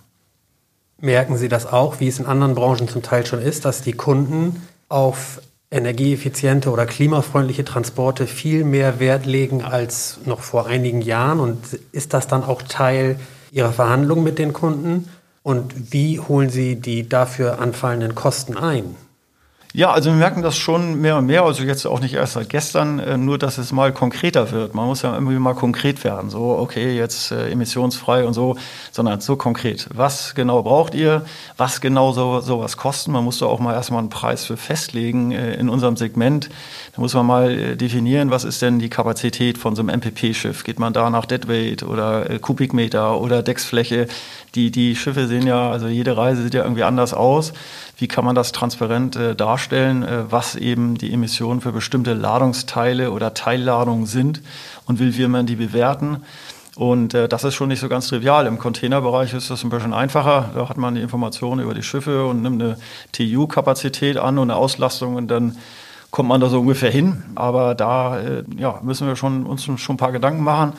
Merken 1.02 1.36
Sie 1.36 1.48
das 1.48 1.66
auch, 1.66 1.98
wie 1.98 2.06
es 2.06 2.20
in 2.20 2.26
anderen 2.26 2.54
Branchen 2.54 2.86
zum 2.86 3.02
Teil 3.02 3.26
schon 3.26 3.42
ist, 3.42 3.64
dass 3.64 3.82
die 3.82 3.92
Kunden 3.92 4.62
auf 4.88 5.42
energieeffiziente 5.68 6.70
oder 6.70 6.86
klimafreundliche 6.86 7.64
Transporte 7.64 8.28
viel 8.28 8.62
mehr 8.62 9.00
Wert 9.00 9.26
legen 9.26 9.62
als 9.62 10.20
noch 10.26 10.42
vor 10.42 10.66
einigen 10.66 11.00
Jahren? 11.00 11.40
Und 11.40 11.58
ist 11.90 12.14
das 12.14 12.28
dann 12.28 12.44
auch 12.44 12.62
Teil 12.62 13.18
Ihrer 13.50 13.72
Verhandlungen 13.72 14.22
mit 14.22 14.38
den 14.38 14.52
Kunden? 14.52 15.08
Und 15.42 15.92
wie 15.92 16.20
holen 16.20 16.50
Sie 16.50 16.76
die 16.76 17.08
dafür 17.08 17.58
anfallenden 17.58 18.14
Kosten 18.14 18.56
ein? 18.56 18.94
Ja, 19.74 19.90
also 19.90 20.10
wir 20.10 20.16
merken 20.16 20.42
das 20.42 20.58
schon 20.58 21.00
mehr 21.00 21.16
und 21.16 21.24
mehr, 21.24 21.44
also 21.44 21.62
jetzt 21.62 21.86
auch 21.86 22.00
nicht 22.00 22.12
erst 22.12 22.34
seit 22.34 22.50
gestern, 22.50 22.98
äh, 22.98 23.16
nur 23.16 23.38
dass 23.38 23.56
es 23.56 23.72
mal 23.72 23.90
konkreter 23.90 24.50
wird. 24.50 24.74
Man 24.74 24.86
muss 24.86 25.00
ja 25.00 25.14
irgendwie 25.14 25.38
mal 25.38 25.54
konkret 25.54 26.04
werden, 26.04 26.28
so 26.28 26.58
okay, 26.58 26.94
jetzt 26.94 27.32
äh, 27.32 27.50
emissionsfrei 27.50 28.26
und 28.26 28.34
so, 28.34 28.56
sondern 28.90 29.22
so 29.22 29.36
konkret. 29.36 29.88
Was 29.94 30.34
genau 30.34 30.62
braucht 30.62 30.94
ihr? 30.94 31.24
Was 31.56 31.80
genau 31.80 32.12
so 32.12 32.40
sowas 32.40 32.76
kosten? 32.76 33.12
Man 33.12 33.24
muss 33.24 33.38
da 33.38 33.46
auch 33.46 33.60
mal 33.60 33.72
erstmal 33.72 34.00
einen 34.00 34.10
Preis 34.10 34.44
für 34.44 34.58
festlegen 34.58 35.32
äh, 35.32 35.54
in 35.54 35.70
unserem 35.70 35.96
Segment. 35.96 36.50
Da 36.94 37.00
muss 37.00 37.14
man 37.14 37.24
mal 37.24 37.50
äh, 37.50 37.74
definieren, 37.74 38.30
was 38.30 38.44
ist 38.44 38.60
denn 38.60 38.78
die 38.78 38.90
Kapazität 38.90 39.56
von 39.56 39.74
so 39.74 39.80
einem 39.80 39.98
MPP-Schiff? 40.00 40.64
Geht 40.64 40.80
man 40.80 40.92
da 40.92 41.08
nach 41.08 41.24
Deadweight 41.24 41.82
oder 41.82 42.28
äh, 42.28 42.38
Kubikmeter 42.38 43.18
oder 43.18 43.42
Decksfläche? 43.42 44.06
Die, 44.54 44.70
die 44.70 44.96
Schiffe 44.96 45.28
sehen 45.28 45.46
ja, 45.46 45.70
also 45.70 45.86
jede 45.86 46.14
Reise 46.14 46.42
sieht 46.42 46.52
ja 46.52 46.62
irgendwie 46.62 46.82
anders 46.82 47.14
aus. 47.14 47.54
Wie 47.96 48.08
kann 48.08 48.24
man 48.24 48.34
das 48.34 48.52
transparent 48.52 49.16
äh, 49.16 49.34
darstellen, 49.34 50.02
äh, 50.02 50.30
was 50.30 50.56
eben 50.56 50.96
die 50.96 51.12
Emissionen 51.12 51.60
für 51.60 51.72
bestimmte 51.72 52.14
Ladungsteile 52.14 53.10
oder 53.10 53.34
Teilladungen 53.34 54.06
sind 54.06 54.40
und 54.86 54.98
wie 54.98 55.16
will 55.16 55.28
man 55.28 55.46
die 55.46 55.56
bewerten? 55.56 56.22
Und 56.74 57.12
äh, 57.12 57.28
das 57.28 57.44
ist 57.44 57.54
schon 57.54 57.68
nicht 57.68 57.80
so 57.80 57.88
ganz 57.88 58.08
trivial. 58.08 58.46
Im 58.46 58.58
Containerbereich 58.58 59.34
ist 59.34 59.50
das 59.50 59.62
ein 59.62 59.70
bisschen 59.70 59.92
einfacher. 59.92 60.50
Da 60.54 60.68
hat 60.68 60.78
man 60.78 60.94
die 60.94 61.02
Informationen 61.02 61.60
über 61.60 61.74
die 61.74 61.82
Schiffe 61.82 62.26
und 62.26 62.40
nimmt 62.40 62.62
eine 62.62 62.78
TU-Kapazität 63.12 64.16
an 64.16 64.38
und 64.38 64.50
eine 64.50 64.58
Auslastung 64.58 65.16
und 65.16 65.28
dann 65.28 65.58
kommt 66.10 66.28
man 66.28 66.40
da 66.40 66.48
so 66.48 66.60
ungefähr 66.60 66.90
hin. 66.90 67.22
Aber 67.34 67.74
da 67.74 68.20
äh, 68.20 68.44
ja, 68.56 68.80
müssen 68.82 69.06
wir 69.06 69.16
schon, 69.16 69.44
uns 69.44 69.64
schon 69.64 69.78
ein 69.94 69.96
paar 69.98 70.12
Gedanken 70.12 70.44
machen. 70.44 70.72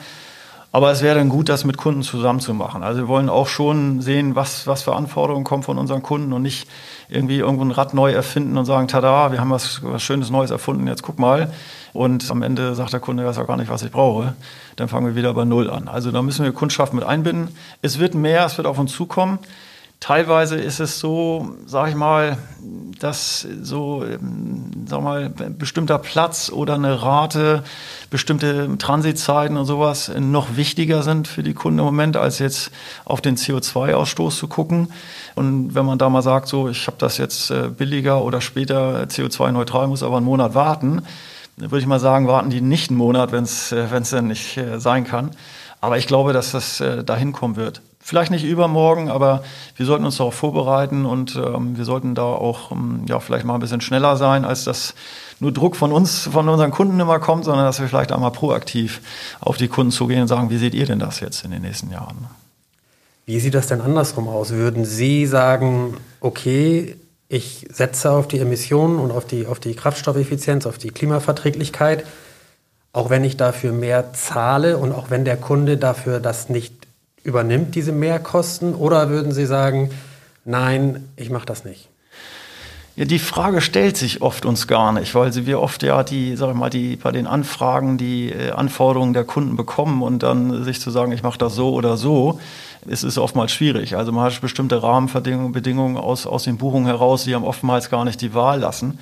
Aber 0.74 0.90
es 0.90 1.02
wäre 1.02 1.14
dann 1.14 1.28
gut, 1.28 1.48
das 1.48 1.64
mit 1.64 1.76
Kunden 1.76 2.02
zusammen 2.02 2.40
zu 2.40 2.52
machen. 2.52 2.82
Also 2.82 3.02
wir 3.02 3.06
wollen 3.06 3.28
auch 3.28 3.46
schon 3.46 4.00
sehen, 4.00 4.34
was, 4.34 4.66
was 4.66 4.82
für 4.82 4.96
Anforderungen 4.96 5.44
kommen 5.44 5.62
von 5.62 5.78
unseren 5.78 6.02
Kunden 6.02 6.32
und 6.32 6.42
nicht 6.42 6.68
irgendwie 7.08 7.38
irgendwo 7.38 7.64
ein 7.64 7.70
Rad 7.70 7.94
neu 7.94 8.10
erfinden 8.10 8.58
und 8.58 8.64
sagen, 8.64 8.88
tada, 8.88 9.30
wir 9.30 9.38
haben 9.38 9.52
was, 9.52 9.84
was 9.84 10.02
Schönes 10.02 10.30
Neues 10.30 10.50
erfunden, 10.50 10.88
jetzt 10.88 11.04
guck 11.04 11.20
mal. 11.20 11.52
Und 11.92 12.28
am 12.28 12.42
Ende 12.42 12.74
sagt 12.74 12.92
der 12.92 12.98
Kunde, 12.98 13.24
weiß 13.24 13.38
auch 13.38 13.46
gar 13.46 13.56
nicht, 13.56 13.70
was 13.70 13.84
ich 13.84 13.92
brauche. 13.92 14.34
Dann 14.74 14.88
fangen 14.88 15.06
wir 15.06 15.14
wieder 15.14 15.32
bei 15.32 15.44
Null 15.44 15.70
an. 15.70 15.86
Also 15.86 16.10
da 16.10 16.22
müssen 16.22 16.44
wir 16.44 16.50
Kundschaft 16.50 16.92
mit 16.92 17.04
einbinden. 17.04 17.54
Es 17.80 18.00
wird 18.00 18.16
mehr, 18.16 18.44
es 18.44 18.56
wird 18.56 18.66
auf 18.66 18.76
uns 18.76 18.92
zukommen. 18.92 19.38
Teilweise 20.04 20.56
ist 20.56 20.80
es 20.80 21.00
so, 21.00 21.56
sag 21.64 21.88
ich 21.88 21.94
mal, 21.94 22.36
dass 23.00 23.48
so, 23.62 24.04
ähm, 24.04 24.84
sag 24.84 25.00
mal, 25.00 25.30
bestimmter 25.30 25.96
Platz 25.96 26.52
oder 26.52 26.74
eine 26.74 27.00
Rate, 27.00 27.64
bestimmte 28.10 28.76
Transitzeiten 28.76 29.56
und 29.56 29.64
sowas 29.64 30.12
noch 30.14 30.56
wichtiger 30.56 31.02
sind 31.02 31.26
für 31.26 31.42
die 31.42 31.54
Kunden 31.54 31.78
im 31.78 31.86
Moment, 31.86 32.18
als 32.18 32.38
jetzt 32.38 32.70
auf 33.06 33.22
den 33.22 33.38
CO2-Ausstoß 33.38 34.36
zu 34.36 34.46
gucken. 34.46 34.88
Und 35.36 35.74
wenn 35.74 35.86
man 35.86 35.96
da 35.96 36.10
mal 36.10 36.20
sagt, 36.20 36.48
so, 36.48 36.68
ich 36.68 36.86
habe 36.86 36.98
das 36.98 37.16
jetzt 37.16 37.50
äh, 37.50 37.70
billiger 37.70 38.22
oder 38.22 38.42
später 38.42 39.04
CO2-neutral, 39.04 39.88
muss 39.88 40.02
aber 40.02 40.18
einen 40.18 40.26
Monat 40.26 40.54
warten, 40.54 41.00
dann 41.56 41.70
würde 41.70 41.80
ich 41.80 41.86
mal 41.86 41.98
sagen, 41.98 42.28
warten 42.28 42.50
die 42.50 42.60
nicht 42.60 42.90
einen 42.90 42.98
Monat, 42.98 43.32
wenn 43.32 43.44
es 43.44 43.72
äh, 43.72 43.86
denn 44.12 44.26
nicht 44.26 44.58
äh, 44.58 44.78
sein 44.78 45.04
kann. 45.04 45.30
Aber 45.84 45.98
ich 45.98 46.06
glaube, 46.06 46.32
dass 46.32 46.52
das 46.52 46.82
dahin 47.04 47.32
kommen 47.32 47.56
wird. 47.56 47.82
Vielleicht 48.00 48.30
nicht 48.30 48.44
übermorgen, 48.44 49.10
aber 49.10 49.44
wir 49.76 49.84
sollten 49.84 50.06
uns 50.06 50.16
darauf 50.16 50.34
vorbereiten 50.34 51.04
und 51.04 51.36
ähm, 51.36 51.76
wir 51.76 51.84
sollten 51.84 52.14
da 52.14 52.22
auch 52.22 52.72
ähm, 52.72 53.04
ja, 53.06 53.20
vielleicht 53.20 53.44
mal 53.44 53.52
ein 53.52 53.60
bisschen 53.60 53.82
schneller 53.82 54.16
sein, 54.16 54.46
als 54.46 54.64
dass 54.64 54.94
nur 55.40 55.52
Druck 55.52 55.76
von 55.76 55.92
uns, 55.92 56.28
von 56.30 56.48
unseren 56.48 56.70
Kunden 56.70 56.98
immer 57.00 57.18
kommt, 57.18 57.44
sondern 57.44 57.66
dass 57.66 57.80
wir 57.80 57.88
vielleicht 57.88 58.12
einmal 58.12 58.30
proaktiv 58.30 59.02
auf 59.40 59.58
die 59.58 59.68
Kunden 59.68 59.90
zugehen 59.90 60.22
und 60.22 60.28
sagen, 60.28 60.48
wie 60.48 60.56
seht 60.56 60.72
ihr 60.72 60.86
denn 60.86 60.98
das 61.00 61.20
jetzt 61.20 61.44
in 61.44 61.50
den 61.50 61.60
nächsten 61.60 61.90
Jahren? 61.90 62.28
Wie 63.26 63.40
sieht 63.40 63.54
das 63.54 63.66
denn 63.66 63.82
andersrum 63.82 64.28
aus? 64.28 64.52
Würden 64.52 64.86
Sie 64.86 65.26
sagen, 65.26 65.98
okay, 66.20 66.96
ich 67.28 67.66
setze 67.70 68.10
auf 68.10 68.26
die 68.26 68.38
Emissionen 68.38 68.98
und 68.98 69.10
auf 69.10 69.26
die, 69.26 69.46
auf 69.46 69.60
die 69.60 69.74
Kraftstoffeffizienz, 69.74 70.64
auf 70.66 70.78
die 70.78 70.88
Klimaverträglichkeit, 70.88 72.04
auch 72.94 73.10
wenn 73.10 73.24
ich 73.24 73.36
dafür 73.36 73.72
mehr 73.72 74.14
zahle 74.14 74.78
und 74.78 74.92
auch 74.92 75.10
wenn 75.10 75.24
der 75.26 75.36
Kunde 75.36 75.76
dafür 75.76 76.20
das 76.20 76.48
nicht 76.48 76.72
übernimmt, 77.24 77.74
diese 77.74 77.92
Mehrkosten? 77.92 78.74
Oder 78.74 79.10
würden 79.10 79.32
Sie 79.32 79.46
sagen, 79.46 79.90
nein, 80.44 81.08
ich 81.16 81.28
mache 81.28 81.44
das 81.44 81.64
nicht? 81.64 81.88
Ja, 82.96 83.04
die 83.04 83.18
Frage 83.18 83.60
stellt 83.60 83.96
sich 83.96 84.22
oft 84.22 84.46
uns 84.46 84.68
gar 84.68 84.92
nicht, 84.92 85.12
weil 85.16 85.34
wir 85.34 85.60
oft 85.60 85.82
ja 85.82 86.04
die, 86.04 86.36
sag 86.36 86.50
ich 86.50 86.54
mal, 86.54 86.70
die 86.70 86.94
bei 86.94 87.10
den 87.10 87.26
Anfragen 87.26 87.98
die 87.98 88.30
äh, 88.30 88.52
Anforderungen 88.52 89.12
der 89.12 89.24
Kunden 89.24 89.56
bekommen 89.56 90.00
und 90.00 90.22
dann 90.22 90.62
sich 90.62 90.80
zu 90.80 90.92
sagen, 90.92 91.10
ich 91.10 91.24
mache 91.24 91.38
das 91.38 91.56
so 91.56 91.74
oder 91.74 91.96
so, 91.96 92.38
ist 92.86 93.02
es 93.02 93.18
oftmals 93.18 93.50
schwierig. 93.50 93.96
Also 93.96 94.12
man 94.12 94.24
hat 94.24 94.40
bestimmte 94.40 94.80
Rahmenbedingungen 94.80 95.96
aus, 95.96 96.28
aus 96.28 96.44
den 96.44 96.58
Buchungen 96.58 96.86
heraus, 96.86 97.24
die 97.24 97.34
haben 97.34 97.42
oftmals 97.42 97.90
gar 97.90 98.04
nicht 98.04 98.20
die 98.20 98.34
Wahl 98.34 98.60
lassen. 98.60 99.00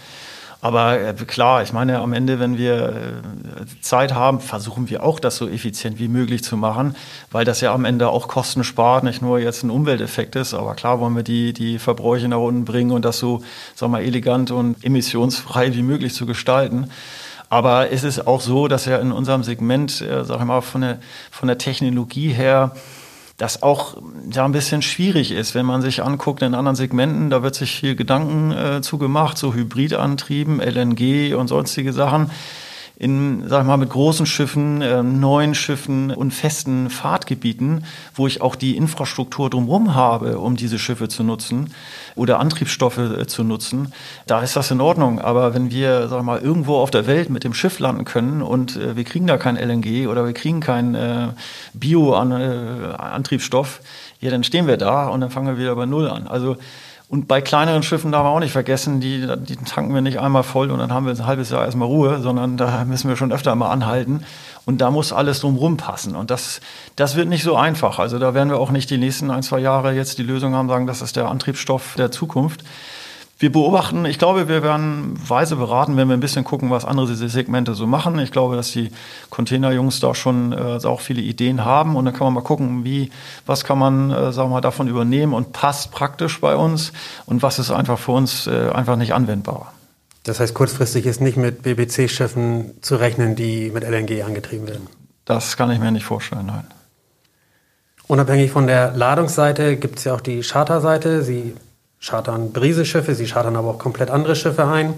Aber 0.62 1.00
äh, 1.00 1.12
klar, 1.14 1.64
ich 1.64 1.72
meine, 1.72 1.98
am 1.98 2.12
Ende, 2.12 2.38
wenn 2.38 2.56
wir 2.56 3.22
äh, 3.60 3.80
Zeit 3.80 4.14
haben, 4.14 4.38
versuchen 4.38 4.88
wir 4.88 5.02
auch, 5.02 5.18
das 5.18 5.36
so 5.36 5.48
effizient 5.48 5.98
wie 5.98 6.06
möglich 6.06 6.44
zu 6.44 6.56
machen, 6.56 6.94
weil 7.32 7.44
das 7.44 7.60
ja 7.60 7.74
am 7.74 7.84
Ende 7.84 8.08
auch 8.08 8.28
Kosten 8.28 8.62
spart, 8.62 9.02
nicht 9.02 9.20
nur 9.20 9.40
jetzt 9.40 9.64
ein 9.64 9.70
Umwelteffekt 9.70 10.36
ist. 10.36 10.54
Aber 10.54 10.76
klar 10.76 11.00
wollen 11.00 11.16
wir 11.16 11.24
die, 11.24 11.52
die 11.52 11.80
Verbräuche 11.80 12.28
nach 12.28 12.38
unten 12.38 12.64
bringen 12.64 12.92
und 12.92 13.04
das 13.04 13.18
so, 13.18 13.42
wir 13.76 13.88
mal, 13.88 14.02
elegant 14.02 14.52
und 14.52 14.82
emissionsfrei 14.84 15.74
wie 15.74 15.82
möglich 15.82 16.14
zu 16.14 16.26
gestalten. 16.26 16.90
Aber 17.48 17.90
es 17.90 18.04
ist 18.04 18.28
auch 18.28 18.40
so, 18.40 18.68
dass 18.68 18.84
ja 18.84 18.98
in 18.98 19.10
unserem 19.10 19.42
Segment, 19.42 20.00
äh, 20.00 20.24
sag 20.24 20.38
ich 20.38 20.46
mal, 20.46 20.60
von 20.60 20.82
der, 20.82 21.00
von 21.32 21.48
der 21.48 21.58
Technologie 21.58 22.28
her, 22.28 22.76
das 23.42 23.60
auch 23.60 23.96
ja 24.30 24.44
ein 24.44 24.52
bisschen 24.52 24.82
schwierig 24.82 25.32
ist, 25.32 25.56
wenn 25.56 25.66
man 25.66 25.82
sich 25.82 26.04
anguckt 26.04 26.42
in 26.42 26.54
anderen 26.54 26.76
Segmenten, 26.76 27.28
da 27.28 27.42
wird 27.42 27.56
sich 27.56 27.72
viel 27.72 27.96
Gedanken 27.96 28.52
äh, 28.52 28.82
zugemacht, 28.82 29.36
so 29.36 29.52
Hybridantrieben, 29.52 30.60
LNG 30.60 31.34
und 31.34 31.48
sonstige 31.48 31.92
Sachen. 31.92 32.30
In, 33.02 33.48
sag 33.48 33.62
ich 33.62 33.66
mal, 33.66 33.78
mit 33.78 33.90
großen 33.90 34.26
Schiffen, 34.26 34.80
äh, 34.80 35.02
neuen 35.02 35.56
Schiffen 35.56 36.12
und 36.12 36.30
festen 36.30 36.88
Fahrtgebieten, 36.88 37.84
wo 38.14 38.28
ich 38.28 38.40
auch 38.40 38.54
die 38.54 38.76
Infrastruktur 38.76 39.50
drumherum 39.50 39.96
habe, 39.96 40.38
um 40.38 40.54
diese 40.54 40.78
Schiffe 40.78 41.08
zu 41.08 41.24
nutzen 41.24 41.74
oder 42.14 42.38
Antriebsstoffe 42.38 42.98
äh, 42.98 43.26
zu 43.26 43.42
nutzen, 43.42 43.92
da 44.28 44.40
ist 44.40 44.54
das 44.54 44.70
in 44.70 44.80
Ordnung. 44.80 45.20
Aber 45.20 45.52
wenn 45.52 45.72
wir, 45.72 46.06
sag 46.06 46.20
ich 46.20 46.24
mal, 46.24 46.38
irgendwo 46.38 46.76
auf 46.76 46.92
der 46.92 47.08
Welt 47.08 47.28
mit 47.28 47.42
dem 47.42 47.54
Schiff 47.54 47.80
landen 47.80 48.04
können 48.04 48.40
und 48.40 48.76
äh, 48.76 48.94
wir 48.94 49.02
kriegen 49.02 49.26
da 49.26 49.36
kein 49.36 49.56
LNG 49.56 50.06
oder 50.06 50.24
wir 50.24 50.32
kriegen 50.32 50.60
keinen 50.60 50.94
äh, 50.94 51.30
Bio-Antriebsstoff, 51.74 53.80
ja, 54.20 54.30
dann 54.30 54.44
stehen 54.44 54.68
wir 54.68 54.76
da 54.76 55.08
und 55.08 55.20
dann 55.20 55.30
fangen 55.30 55.48
wir 55.48 55.58
wieder 55.58 55.74
bei 55.74 55.86
Null 55.86 56.08
an. 56.08 56.28
Also 56.28 56.56
und 57.12 57.28
bei 57.28 57.42
kleineren 57.42 57.82
Schiffen 57.82 58.10
darf 58.10 58.22
man 58.24 58.32
auch 58.32 58.40
nicht 58.40 58.52
vergessen, 58.52 58.98
die, 58.98 59.28
die 59.36 59.56
tanken 59.56 59.92
wir 59.92 60.00
nicht 60.00 60.18
einmal 60.18 60.44
voll 60.44 60.70
und 60.70 60.78
dann 60.78 60.94
haben 60.94 61.04
wir 61.04 61.12
ein 61.12 61.26
halbes 61.26 61.50
Jahr 61.50 61.62
erstmal 61.62 61.86
Ruhe, 61.86 62.22
sondern 62.22 62.56
da 62.56 62.86
müssen 62.86 63.10
wir 63.10 63.16
schon 63.16 63.32
öfter 63.32 63.54
mal 63.54 63.68
anhalten. 63.68 64.24
Und 64.64 64.80
da 64.80 64.90
muss 64.90 65.12
alles 65.12 65.40
drumherum 65.40 65.76
passen. 65.76 66.16
Und 66.16 66.30
das, 66.30 66.62
das 66.96 67.14
wird 67.14 67.28
nicht 67.28 67.42
so 67.42 67.54
einfach. 67.54 67.98
Also 67.98 68.18
da 68.18 68.32
werden 68.32 68.48
wir 68.48 68.58
auch 68.58 68.70
nicht 68.70 68.88
die 68.88 68.96
nächsten 68.96 69.30
ein, 69.30 69.42
zwei 69.42 69.58
Jahre 69.58 69.92
jetzt 69.92 70.16
die 70.16 70.22
Lösung 70.22 70.54
haben, 70.54 70.70
sagen, 70.70 70.86
das 70.86 71.02
ist 71.02 71.16
der 71.16 71.28
Antriebsstoff 71.28 71.96
der 71.98 72.10
Zukunft 72.10 72.64
wir 73.42 73.50
beobachten, 73.50 74.04
ich 74.04 74.20
glaube, 74.20 74.48
wir 74.48 74.62
werden 74.62 75.14
weise 75.28 75.56
beraten, 75.56 75.96
wenn 75.96 76.06
wir 76.06 76.16
ein 76.16 76.20
bisschen 76.20 76.44
gucken, 76.44 76.70
was 76.70 76.84
andere 76.84 77.12
Segmente 77.12 77.74
so 77.74 77.88
machen. 77.88 78.18
Ich 78.20 78.30
glaube, 78.30 78.54
dass 78.54 78.70
die 78.70 78.92
Containerjungs 79.30 79.98
da 79.98 80.14
schon 80.14 80.52
äh, 80.52 80.78
auch 80.84 81.00
viele 81.00 81.20
Ideen 81.20 81.64
haben 81.64 81.96
und 81.96 82.04
dann 82.04 82.14
kann 82.14 82.24
man 82.26 82.34
mal 82.34 82.42
gucken, 82.42 82.84
wie, 82.84 83.10
was 83.44 83.64
kann 83.64 83.78
man, 83.78 84.12
äh, 84.12 84.32
sagen 84.32 84.48
wir 84.48 84.54
mal, 84.54 84.60
davon 84.60 84.86
übernehmen 84.86 85.34
und 85.34 85.52
passt 85.52 85.90
praktisch 85.90 86.40
bei 86.40 86.54
uns 86.54 86.92
und 87.26 87.42
was 87.42 87.58
ist 87.58 87.72
einfach 87.72 87.98
für 87.98 88.12
uns 88.12 88.46
äh, 88.46 88.70
einfach 88.70 88.94
nicht 88.94 89.12
anwendbar. 89.12 89.72
Das 90.22 90.38
heißt, 90.38 90.54
kurzfristig 90.54 91.04
ist 91.04 91.20
nicht 91.20 91.36
mit 91.36 91.62
BBC-Schiffen 91.62 92.80
zu 92.80 92.94
rechnen, 92.94 93.34
die 93.34 93.72
mit 93.74 93.82
LNG 93.82 94.22
angetrieben 94.22 94.68
werden? 94.68 94.86
Das 95.24 95.56
kann 95.56 95.68
ich 95.72 95.80
mir 95.80 95.90
nicht 95.90 96.04
vorstellen, 96.04 96.46
nein. 96.46 96.66
Unabhängig 98.06 98.52
von 98.52 98.68
der 98.68 98.92
Ladungsseite 98.92 99.76
gibt 99.76 99.98
es 99.98 100.04
ja 100.04 100.14
auch 100.14 100.20
die 100.20 100.42
Charterseite. 100.42 101.22
Sie 101.22 101.54
chartern 102.02 102.52
Briseschiffe, 102.52 103.14
sie 103.14 103.26
chartern 103.26 103.56
aber 103.56 103.70
auch 103.70 103.78
komplett 103.78 104.10
andere 104.10 104.36
Schiffe 104.36 104.66
ein. 104.66 104.94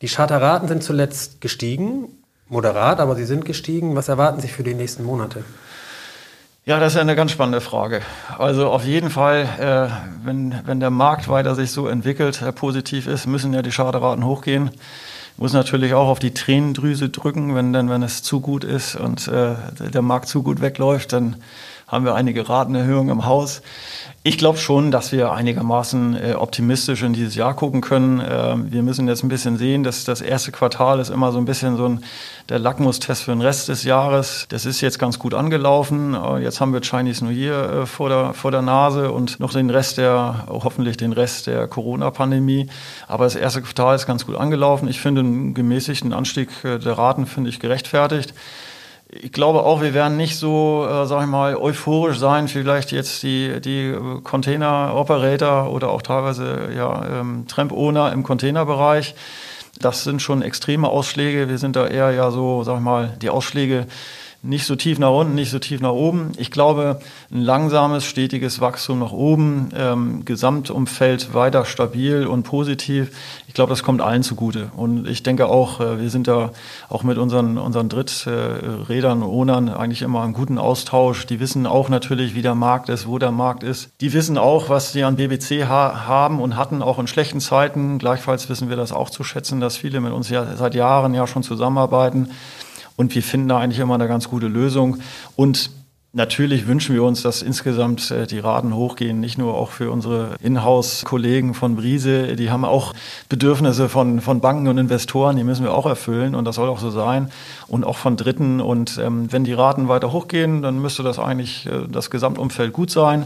Die 0.00 0.08
Charterraten 0.08 0.68
sind 0.68 0.82
zuletzt 0.82 1.40
gestiegen, 1.40 2.08
moderat, 2.48 3.00
aber 3.00 3.14
sie 3.14 3.24
sind 3.24 3.44
gestiegen. 3.44 3.94
Was 3.94 4.08
erwarten 4.08 4.40
Sie 4.40 4.48
für 4.48 4.62
die 4.62 4.74
nächsten 4.74 5.04
Monate? 5.04 5.44
Ja, 6.64 6.78
das 6.78 6.94
ist 6.94 7.00
eine 7.00 7.16
ganz 7.16 7.32
spannende 7.32 7.60
Frage. 7.60 8.02
Also 8.38 8.68
auf 8.68 8.84
jeden 8.84 9.10
Fall, 9.10 9.48
äh, 9.58 10.24
wenn, 10.24 10.54
wenn 10.66 10.80
der 10.80 10.90
Markt 10.90 11.28
weiter 11.28 11.54
sich 11.54 11.70
so 11.70 11.88
entwickelt, 11.88 12.42
äh, 12.42 12.52
positiv 12.52 13.06
ist, 13.06 13.26
müssen 13.26 13.52
ja 13.54 13.62
die 13.62 13.70
Charterraten 13.70 14.24
hochgehen. 14.24 14.70
Muss 15.36 15.52
natürlich 15.52 15.94
auch 15.94 16.08
auf 16.08 16.18
die 16.18 16.34
Tränendrüse 16.34 17.08
drücken, 17.08 17.54
wenn, 17.54 17.72
denn, 17.72 17.88
wenn 17.88 18.02
es 18.02 18.22
zu 18.22 18.40
gut 18.40 18.64
ist 18.64 18.96
und 18.96 19.28
äh, 19.28 19.54
der 19.80 20.02
Markt 20.02 20.28
zu 20.28 20.42
gut 20.42 20.60
wegläuft, 20.60 21.12
dann 21.12 21.36
haben 21.88 22.04
wir 22.04 22.14
einige 22.14 22.48
Ratenerhöhungen 22.48 23.10
im 23.10 23.26
Haus. 23.26 23.62
Ich 24.24 24.36
glaube 24.36 24.58
schon, 24.58 24.90
dass 24.90 25.10
wir 25.10 25.32
einigermaßen 25.32 26.14
äh, 26.14 26.34
optimistisch 26.34 27.02
in 27.02 27.14
dieses 27.14 27.34
Jahr 27.34 27.54
gucken 27.54 27.80
können. 27.80 28.20
Äh, 28.20 28.56
wir 28.70 28.82
müssen 28.82 29.08
jetzt 29.08 29.22
ein 29.22 29.30
bisschen 29.30 29.56
sehen, 29.56 29.84
dass 29.84 30.04
das 30.04 30.20
erste 30.20 30.52
Quartal 30.52 31.00
ist 31.00 31.08
immer 31.08 31.32
so 31.32 31.38
ein 31.38 31.46
bisschen 31.46 31.78
so 31.78 31.86
ein, 31.86 32.04
der 32.50 32.58
Lackmustest 32.58 33.22
für 33.22 33.30
den 33.30 33.40
Rest 33.40 33.68
des 33.68 33.84
Jahres. 33.84 34.44
Das 34.50 34.66
ist 34.66 34.82
jetzt 34.82 34.98
ganz 34.98 35.18
gut 35.18 35.32
angelaufen. 35.32 36.12
Äh, 36.12 36.40
jetzt 36.40 36.60
haben 36.60 36.74
wir 36.74 36.82
Chinese 36.82 37.24
New 37.24 37.30
Year 37.30 37.72
äh, 37.72 37.86
vor, 37.86 38.10
der, 38.10 38.34
vor 38.34 38.50
der 38.50 38.60
Nase 38.60 39.12
und 39.12 39.40
noch 39.40 39.52
den 39.52 39.70
Rest 39.70 39.96
der, 39.96 40.44
hoffentlich 40.48 40.98
den 40.98 41.14
Rest 41.14 41.46
der 41.46 41.66
Corona-Pandemie. 41.66 42.68
Aber 43.06 43.24
das 43.24 43.34
erste 43.34 43.62
Quartal 43.62 43.96
ist 43.96 44.06
ganz 44.06 44.26
gut 44.26 44.36
angelaufen. 44.36 44.88
Ich 44.88 45.00
finde 45.00 45.22
einen 45.22 45.54
gemäßigten 45.54 46.12
Anstieg 46.12 46.50
äh, 46.64 46.78
der 46.78 46.98
Raten 46.98 47.24
finde 47.24 47.48
ich 47.48 47.60
gerechtfertigt. 47.60 48.34
Ich 49.10 49.32
glaube 49.32 49.62
auch, 49.62 49.80
wir 49.80 49.94
werden 49.94 50.18
nicht 50.18 50.36
so, 50.36 50.86
äh, 50.86 51.06
sag 51.06 51.22
ich 51.22 51.28
mal, 51.28 51.56
euphorisch 51.56 52.18
sein, 52.18 52.46
vielleicht 52.46 52.92
jetzt 52.92 53.22
die, 53.22 53.58
die 53.58 53.96
Container-Operator 54.22 55.72
oder 55.72 55.88
auch 55.88 56.02
teilweise 56.02 56.68
ja, 56.76 57.20
ähm, 57.20 57.46
Tramp-Owner 57.48 58.12
im 58.12 58.22
Containerbereich. 58.22 59.14
Das 59.80 60.04
sind 60.04 60.20
schon 60.20 60.42
extreme 60.42 60.88
Ausschläge. 60.88 61.48
Wir 61.48 61.56
sind 61.56 61.74
da 61.74 61.86
eher 61.86 62.10
ja 62.10 62.30
so, 62.30 62.64
sag 62.64 62.76
ich 62.76 62.82
mal, 62.82 63.16
die 63.22 63.30
Ausschläge 63.30 63.86
nicht 64.42 64.66
so 64.66 64.76
tief 64.76 65.00
nach 65.00 65.10
unten, 65.10 65.34
nicht 65.34 65.50
so 65.50 65.58
tief 65.58 65.80
nach 65.80 65.92
oben. 65.92 66.30
Ich 66.36 66.52
glaube, 66.52 67.00
ein 67.32 67.40
langsames, 67.40 68.04
stetiges 68.04 68.60
Wachstum 68.60 69.00
nach 69.00 69.10
oben, 69.10 69.70
ähm, 69.74 70.24
Gesamtumfeld 70.24 71.34
weiter 71.34 71.64
stabil 71.64 72.24
und 72.24 72.44
positiv. 72.44 73.10
Ich 73.48 73.54
glaube, 73.54 73.70
das 73.70 73.82
kommt 73.82 74.00
allen 74.00 74.22
zugute. 74.22 74.70
Und 74.76 75.08
ich 75.08 75.24
denke 75.24 75.48
auch, 75.48 75.80
äh, 75.80 76.00
wir 76.00 76.10
sind 76.10 76.28
da 76.28 76.52
auch 76.88 77.02
mit 77.02 77.18
unseren, 77.18 77.58
unseren 77.58 77.88
Dritträdern, 77.88 79.24
Ownern 79.24 79.68
eigentlich 79.68 80.02
immer 80.02 80.24
im 80.24 80.34
guten 80.34 80.58
Austausch. 80.58 81.26
Die 81.26 81.40
wissen 81.40 81.66
auch 81.66 81.88
natürlich, 81.88 82.36
wie 82.36 82.42
der 82.42 82.54
Markt 82.54 82.90
ist, 82.90 83.08
wo 83.08 83.18
der 83.18 83.32
Markt 83.32 83.64
ist. 83.64 83.90
Die 84.00 84.12
wissen 84.12 84.38
auch, 84.38 84.68
was 84.68 84.92
sie 84.92 85.02
an 85.02 85.16
BBC 85.16 85.66
ha 85.68 86.06
haben 86.06 86.40
und 86.40 86.56
hatten, 86.56 86.80
auch 86.80 87.00
in 87.00 87.08
schlechten 87.08 87.40
Zeiten. 87.40 87.98
Gleichfalls 87.98 88.48
wissen 88.48 88.68
wir 88.68 88.76
das 88.76 88.92
auch 88.92 89.10
zu 89.10 89.24
schätzen, 89.24 89.58
dass 89.58 89.76
viele 89.76 90.00
mit 90.00 90.12
uns 90.12 90.30
ja 90.30 90.54
seit 90.54 90.76
Jahren 90.76 91.12
ja 91.12 91.26
schon 91.26 91.42
zusammenarbeiten. 91.42 92.30
Und 92.98 93.14
wir 93.14 93.22
finden 93.22 93.48
da 93.48 93.58
eigentlich 93.58 93.78
immer 93.78 93.94
eine 93.94 94.08
ganz 94.08 94.28
gute 94.28 94.48
Lösung. 94.48 94.98
Und 95.36 95.70
Natürlich 96.14 96.66
wünschen 96.66 96.94
wir 96.94 97.04
uns, 97.04 97.20
dass 97.20 97.42
insgesamt 97.42 98.10
äh, 98.10 98.26
die 98.26 98.38
Raten 98.38 98.74
hochgehen, 98.74 99.20
nicht 99.20 99.36
nur 99.36 99.54
auch 99.54 99.70
für 99.70 99.90
unsere 99.90 100.36
Inhouse-Kollegen 100.40 101.52
von 101.52 101.76
Brise. 101.76 102.34
Die 102.34 102.50
haben 102.50 102.64
auch 102.64 102.94
Bedürfnisse 103.28 103.90
von, 103.90 104.22
von 104.22 104.40
Banken 104.40 104.68
und 104.68 104.78
Investoren, 104.78 105.36
die 105.36 105.44
müssen 105.44 105.64
wir 105.64 105.74
auch 105.74 105.84
erfüllen 105.84 106.34
und 106.34 106.46
das 106.46 106.56
soll 106.56 106.70
auch 106.70 106.78
so 106.78 106.90
sein. 106.90 107.30
Und 107.66 107.84
auch 107.84 107.98
von 107.98 108.16
Dritten. 108.16 108.62
Und 108.62 108.96
ähm, 108.96 109.30
wenn 109.30 109.44
die 109.44 109.52
Raten 109.52 109.88
weiter 109.88 110.10
hochgehen, 110.10 110.62
dann 110.62 110.80
müsste 110.80 111.02
das 111.02 111.18
eigentlich 111.18 111.66
äh, 111.66 111.86
das 111.88 112.08
Gesamtumfeld 112.08 112.72
gut 112.72 112.90
sein. 112.90 113.24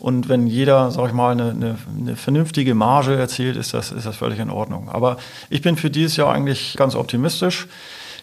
Und 0.00 0.28
wenn 0.28 0.48
jeder, 0.48 0.90
sag 0.90 1.06
ich 1.06 1.14
mal, 1.14 1.30
eine, 1.30 1.50
eine, 1.50 1.78
eine 1.98 2.16
vernünftige 2.16 2.74
Marge 2.74 3.14
erzielt, 3.14 3.56
ist 3.56 3.72
das, 3.74 3.92
ist 3.92 4.06
das 4.06 4.16
völlig 4.16 4.40
in 4.40 4.50
Ordnung. 4.50 4.88
Aber 4.88 5.18
ich 5.50 5.62
bin 5.62 5.76
für 5.76 5.88
dieses 5.88 6.16
Jahr 6.16 6.32
eigentlich 6.32 6.74
ganz 6.76 6.96
optimistisch. 6.96 7.68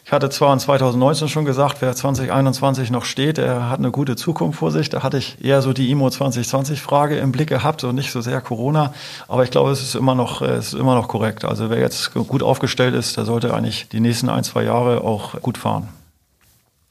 Ich 0.04 0.12
hatte 0.12 0.30
zwar 0.30 0.52
in 0.52 0.60
2019 0.60 1.30
schon 1.30 1.46
gesagt, 1.46 1.78
wer 1.80 1.96
2021 1.96 2.90
noch 2.90 3.06
steht, 3.06 3.38
der 3.38 3.70
hat 3.70 3.80
eine 3.80 3.92
gute 3.92 4.16
Zukunft 4.16 4.60
vor 4.60 4.72
sich. 4.72 4.90
Da 4.90 5.04
hatte 5.04 5.18
ich 5.18 5.44
eher 5.44 5.62
so 5.62 5.74
die 5.74 5.92
IMO 5.92 6.08
2020-Frage 6.08 7.18
im 7.18 7.32
Blick 7.32 7.50
gehabt 7.50 7.84
und 7.84 7.96
nicht 7.96 8.12
so 8.12 8.20
sehr 8.20 8.42
Corona. 8.42 8.94
Aber 9.28 9.44
ich 9.44 9.52
glaube, 9.52 9.72
es 9.72 9.82
ist 9.82 9.96
immer 9.96 10.16
noch, 10.16 10.42
es 10.42 10.74
ist 10.74 10.80
immer 10.80 10.96
noch 10.96 11.08
korrekt. 11.08 11.46
Also 11.46 11.70
wer 11.70 11.80
jetzt 11.80 12.14
gut 12.14 12.42
aufgestellt 12.42 12.96
ist, 12.96 13.16
der 13.18 13.26
sollte 13.26 13.54
eigentlich 13.54 13.90
die 13.90 14.00
nächsten 14.00 14.30
ein, 14.30 14.44
zwei 14.44 14.64
Jahre 14.64 15.02
auch 15.02 15.40
gut 15.42 15.58
fahren. 15.58 15.88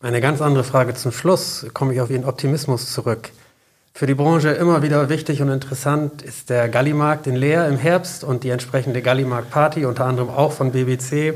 Eine 0.02 0.20
ganz 0.20 0.40
andere 0.40 0.64
Frage 0.64 0.94
zum 0.94 1.12
Schluss. 1.12 1.66
Komme 1.74 1.92
ich 1.92 2.00
auf 2.00 2.10
Ihren 2.10 2.24
Optimismus 2.24 2.92
zurück. 2.92 3.32
Für 3.92 4.06
die 4.06 4.14
Branche 4.14 4.50
immer 4.50 4.82
wieder 4.82 5.08
wichtig 5.08 5.42
und 5.42 5.50
interessant 5.50 6.22
ist 6.22 6.48
der 6.48 6.68
Gallimarkt 6.68 7.26
in 7.26 7.36
Leer 7.36 7.68
im 7.68 7.76
Herbst 7.76 8.24
und 8.24 8.44
die 8.44 8.50
entsprechende 8.50 9.02
Gallimarkt-Party, 9.02 9.84
unter 9.84 10.06
anderem 10.06 10.30
auch 10.30 10.52
von 10.52 10.72
BBC. 10.72 11.34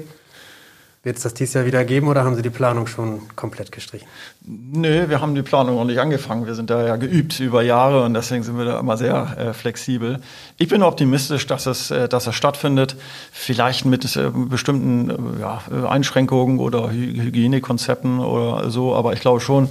Wird 1.05 1.19
es 1.19 1.23
das 1.23 1.35
dieses 1.35 1.53
Jahr 1.53 1.67
wieder 1.67 1.85
geben 1.85 2.09
oder 2.09 2.25
haben 2.25 2.35
Sie 2.35 2.41
die 2.41 2.49
Planung 2.49 2.87
schon 2.87 3.21
komplett 3.37 3.71
gestrichen? 3.71 4.09
Nö, 4.47 5.11
wir 5.11 5.21
haben 5.21 5.35
die 5.35 5.43
Planung 5.43 5.77
noch 5.77 5.85
nicht 5.85 6.01
angefangen. 6.01 6.47
Wir 6.47 6.55
sind 6.55 6.71
da 6.71 6.83
ja 6.83 6.97
geübt 6.97 7.39
über 7.41 7.63
Jahre 7.63 8.05
und 8.05 8.15
deswegen 8.15 8.43
sind 8.43 8.57
wir 8.57 8.65
da 8.65 8.81
immer 8.81 8.97
sehr 8.97 9.37
äh, 9.37 9.53
flexibel. 9.53 10.21
Ich 10.57 10.69
bin 10.69 10.83
optimistisch, 10.83 11.47
dass 11.47 11.67
es, 11.67 11.91
äh, 11.91 12.09
dass 12.09 12.27
es 12.27 12.35
stattfindet. 12.35 12.97
Vielleicht 13.33 13.85
mit 13.85 14.17
äh, 14.17 14.31
bestimmten 14.33 15.11
äh, 15.11 15.41
ja, 15.41 15.61
Einschränkungen 15.87 16.59
oder 16.59 16.91
Hy 16.91 17.21
Hygienekonzepten 17.21 18.21
oder 18.21 18.71
so, 18.71 18.95
aber 18.95 19.13
ich 19.13 19.21
glaube 19.21 19.41
schon, 19.41 19.69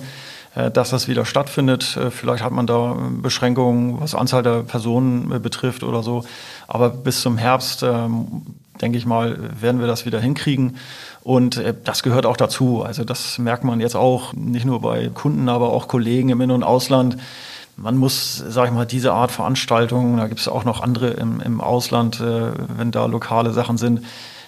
äh, 0.54 0.70
dass 0.70 0.92
das 0.92 1.08
wieder 1.08 1.26
stattfindet. 1.26 1.98
Äh, 1.98 2.12
vielleicht 2.12 2.44
hat 2.44 2.52
man 2.52 2.68
da 2.68 2.96
Beschränkungen, 3.10 4.00
was 4.00 4.14
Anzahl 4.14 4.44
der 4.44 4.62
Personen 4.62 5.42
betrifft 5.42 5.84
oder 5.84 6.04
so. 6.04 6.26
Aber 6.68 6.92
bis 6.92 7.22
zum 7.22 7.40
Herbst, 7.40 7.82
ähm, 7.82 8.44
denke 8.82 8.98
ich 8.98 9.06
mal, 9.06 9.38
werden 9.60 9.80
wir 9.80 9.88
das 9.88 10.06
wieder 10.06 10.20
hinkriegen. 10.20 10.78
Und 11.24 11.58
äh, 11.58 11.74
das 11.84 12.04
gehört 12.04 12.26
auch 12.26 12.38
dazu. 12.38 12.84
Also 12.84 13.04
das 13.04 13.38
merkt 13.40 13.64
man 13.64 13.80
jetzt 13.80 13.96
auch 13.96 14.34
nicht 14.34 14.66
nur 14.66 14.82
bei 14.82 15.10
Kunden, 15.14 15.50
aber 15.50 15.72
auch 15.72 15.88
Kollegen 15.88 16.30
im 16.30 16.42
In- 16.42 16.52
und 16.52 16.64
Ausland. 16.64 17.18
Man 17.76 17.98
muss, 17.98 18.44
sag 18.48 18.68
ich 18.68 18.74
mal, 18.74 18.86
diese 18.86 19.14
Art 19.14 19.32
Veranstaltungen, 19.32 20.18
da 20.18 20.28
gibt 20.28 20.42
es 20.42 20.48
auch 20.48 20.64
noch 20.64 20.82
andere 20.82 21.12
im, 21.12 21.40
im 21.42 21.60
Ausland, 21.62 22.20
äh, 22.20 22.52
wenn 22.78 22.92
da 22.92 23.06
lokale 23.06 23.52
Sachen 23.52 23.78
sind, 23.78 24.02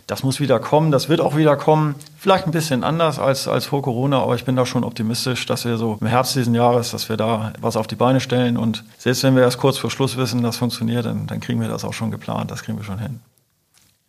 das 0.08 0.22
muss 0.22 0.40
wieder 0.40 0.60
kommen, 0.60 0.92
das 0.92 1.10
wird 1.10 1.20
auch 1.20 1.36
wieder 1.36 1.56
kommen. 1.56 1.96
Vielleicht 2.20 2.46
ein 2.46 2.52
bisschen 2.52 2.84
anders 2.84 3.18
als, 3.18 3.48
als 3.48 3.66
vor 3.66 3.82
Corona, 3.82 4.22
aber 4.22 4.36
ich 4.36 4.46
bin 4.46 4.56
da 4.56 4.66
schon 4.66 4.84
optimistisch, 4.84 5.48
dass 5.48 5.66
wir 5.66 5.78
so 5.78 5.98
im 6.00 6.06
Herbst 6.06 6.36
diesen 6.36 6.54
Jahres, 6.54 6.92
dass 6.92 7.10
wir 7.10 7.18
da 7.18 7.54
was 7.60 7.76
auf 7.76 7.88
die 7.88 7.96
Beine 7.96 8.20
stellen. 8.20 8.58
Und 8.58 8.84
selbst 9.00 9.24
wenn 9.24 9.36
wir 9.36 9.42
erst 9.42 9.58
kurz 9.58 9.80
vor 9.80 9.90
Schluss 9.90 10.16
wissen, 10.18 10.44
das 10.44 10.58
funktioniert, 10.58 11.06
dann, 11.06 11.26
dann 11.26 11.40
kriegen 11.40 11.60
wir 11.60 11.70
das 11.70 11.84
auch 11.84 11.94
schon 11.94 12.12
geplant, 12.12 12.52
das 12.52 12.62
kriegen 12.62 12.78
wir 12.78 12.86
schon 12.86 13.00
hin. 13.00 13.20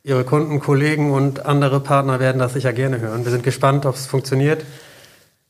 Ihre 0.07 0.23
Kunden, 0.23 0.61
Kollegen 0.61 1.11
und 1.11 1.47
andere 1.47 1.81
Partner 1.81 2.21
werden 2.21 2.38
das 2.38 2.53
sicher 2.53 2.73
gerne 2.73 3.01
hören. 3.01 3.25
Wir 3.25 3.33
sind 3.33 3.42
gespannt, 3.42 3.87
ob 3.87 3.97
es 3.97 4.07
funktioniert. 4.07 4.64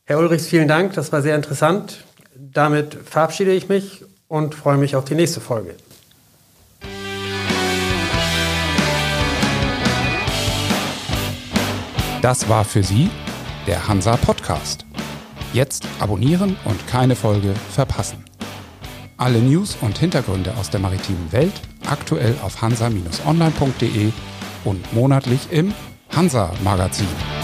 Herr 0.05 0.17
Ulrichs, 0.17 0.47
vielen 0.47 0.67
Dank, 0.67 0.93
das 0.93 1.11
war 1.11 1.21
sehr 1.21 1.35
interessant. 1.35 2.03
Damit 2.35 2.97
verabschiede 3.05 3.51
ich 3.51 3.69
mich 3.69 4.03
und 4.27 4.55
freue 4.55 4.77
mich 4.77 4.95
auf 4.95 5.05
die 5.05 5.13
nächste 5.13 5.41
Folge. 5.41 5.75
Das 12.23 12.49
war 12.49 12.65
für 12.65 12.81
Sie 12.81 13.11
der 13.67 13.87
Hansa 13.87 14.17
Podcast. 14.17 14.87
Jetzt 15.53 15.85
abonnieren 15.99 16.57
und 16.65 16.87
keine 16.87 17.15
Folge 17.15 17.53
verpassen. 17.69 18.25
Alle 19.17 19.37
News 19.37 19.77
und 19.81 19.99
Hintergründe 19.99 20.51
aus 20.59 20.71
der 20.71 20.79
maritimen 20.79 21.31
Welt 21.31 21.53
aktuell 21.87 22.33
auf 22.41 22.59
hansa-online.de 22.59 24.11
und 24.65 24.93
monatlich 24.93 25.51
im 25.51 25.73
Hansa 26.15 26.51
Magazin. 26.63 27.36